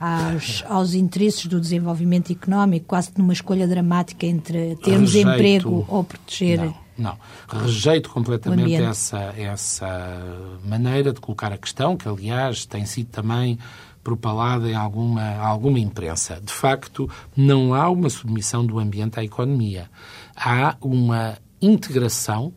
[0.00, 5.30] aos, aos interesses do desenvolvimento económico, quase numa escolha dramática entre termos Rejeito.
[5.30, 6.64] emprego ou proteger.
[6.64, 6.90] Não.
[7.00, 7.16] Não,
[7.48, 10.22] rejeito completamente essa, essa
[10.62, 13.58] maneira de colocar a questão, que aliás tem sido também
[14.04, 16.38] propalada em alguma, alguma imprensa.
[16.42, 19.88] De facto, não há uma submissão do ambiente à economia.
[20.36, 22.52] Há uma integração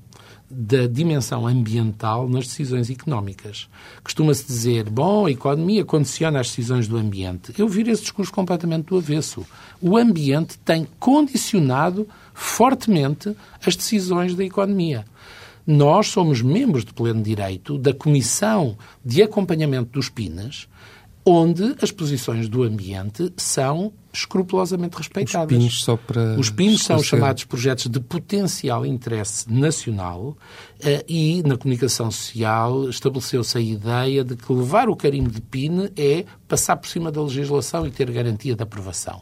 [0.55, 3.67] da dimensão ambiental nas decisões económicas.
[4.03, 7.53] Costuma-se dizer, bom, a economia condiciona as decisões do ambiente.
[7.57, 9.45] Eu viro esse discurso completamente do avesso.
[9.81, 13.35] O ambiente tem condicionado fortemente
[13.65, 15.05] as decisões da economia.
[15.65, 20.67] Nós somos membros de pleno direito da Comissão de Acompanhamento dos PINAS,
[21.25, 25.57] onde as posições do ambiente são escrupulosamente respeitadas.
[25.57, 30.37] Os PINs, só para Os PINs são chamados projetos de potencial interesse nacional
[30.79, 35.89] eh, e na comunicação social estabeleceu-se a ideia de que levar o carimbo de PIN
[35.97, 39.21] é passar por cima da legislação e ter garantia de aprovação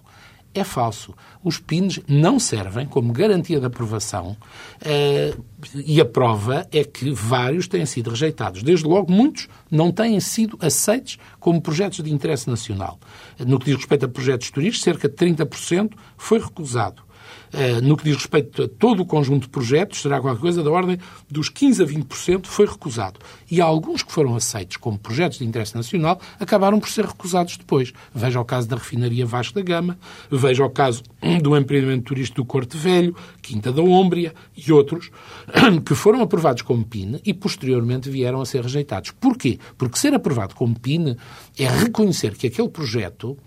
[0.53, 1.13] é falso.
[1.43, 4.35] Os PINs não servem como garantia de aprovação
[4.81, 5.45] uh,
[5.75, 8.63] e a prova é que vários têm sido rejeitados.
[8.63, 12.99] Desde logo, muitos não têm sido aceitos como projetos de interesse nacional.
[13.39, 17.03] No que diz respeito a projetos turísticos, cerca de 30% foi recusado.
[17.53, 20.71] Eh, no que diz respeito a todo o conjunto de projetos, será qualquer coisa da
[20.71, 20.97] ordem
[21.29, 23.19] dos 15% a 20% foi recusado.
[23.49, 27.93] E alguns que foram aceitos como projetos de interesse nacional acabaram por ser recusados depois.
[28.13, 29.97] Veja o caso da refinaria Vasco da Gama,
[30.29, 31.03] veja o caso
[31.41, 35.11] do empreendimento turístico do Corte Velho, Quinta da Ombria e outros,
[35.85, 39.11] que foram aprovados como PIN e posteriormente vieram a ser rejeitados.
[39.11, 39.59] Porquê?
[39.77, 41.15] Porque ser aprovado como PIN
[41.57, 43.37] é reconhecer que aquele projeto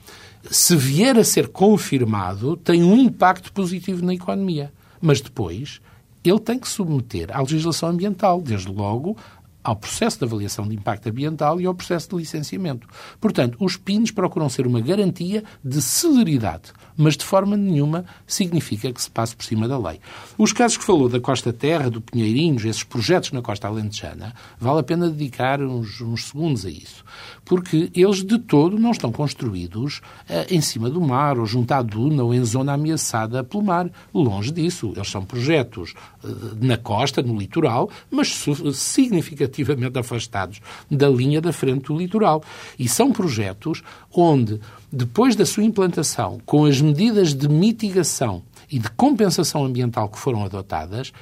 [0.51, 4.73] se vier a ser confirmado, tem um impacto positivo na economia.
[5.01, 5.81] Mas depois
[6.25, 9.17] ele tem que submeter à legislação ambiental, desde logo
[9.63, 12.87] ao processo de avaliação de impacto ambiental e ao processo de licenciamento.
[13.19, 19.03] Portanto, os PINs procuram ser uma garantia de celeridade, mas de forma nenhuma significa que
[19.03, 20.01] se passe por cima da lei.
[20.39, 24.81] Os casos que falou da Costa Terra, do Pinheirinhos, esses projetos na Costa Alentejana, vale
[24.81, 27.05] a pena dedicar uns, uns segundos a isso,
[27.45, 31.83] porque eles de todo não estão construídos uh, em cima do mar, ou junto à
[31.83, 33.91] duna, ou em zona ameaçada pelo mar.
[34.13, 34.93] Longe disso.
[34.95, 41.87] Eles são projetos uh, na costa, no litoral, mas significativamente afastados da linha da frente
[41.87, 42.43] do litoral.
[42.79, 43.83] E são projetos
[44.13, 44.61] onde,
[44.95, 50.45] depois da sua implantação, com as medidas de mitigação e de compensação ambiental que foram
[50.45, 51.13] adotadas,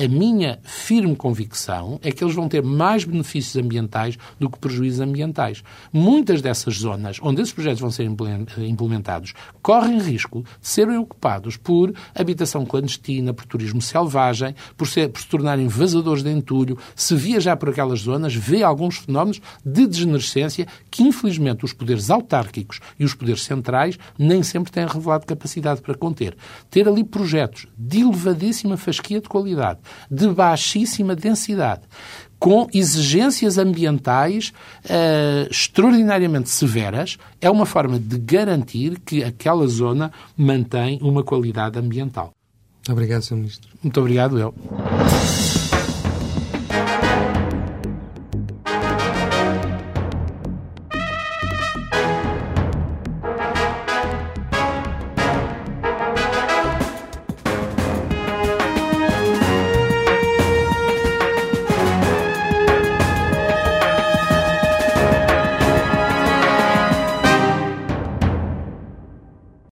[0.00, 5.00] A minha firme convicção é que eles vão ter mais benefícios ambientais do que prejuízos
[5.00, 5.64] ambientais.
[5.92, 11.92] Muitas dessas zonas onde esses projetos vão ser implementados correm risco de serem ocupados por
[12.14, 16.78] habitação clandestina, por turismo selvagem, por, ser, por se tornarem vazadores de entulho.
[16.94, 22.78] Se viajar por aquelas zonas, vê alguns fenómenos de degenerescência que, infelizmente, os poderes autárquicos
[23.00, 26.36] e os poderes centrais nem sempre têm revelado capacidade para conter.
[26.70, 31.82] Ter ali projetos de elevadíssima fasquia de qualidade, de baixíssima densidade,
[32.38, 34.52] com exigências ambientais
[34.84, 42.32] uh, extraordinariamente severas, é uma forma de garantir que aquela zona mantém uma qualidade ambiental.
[42.88, 43.36] Obrigado, Sr.
[43.36, 43.68] Ministro.
[43.82, 44.54] Muito obrigado, eu.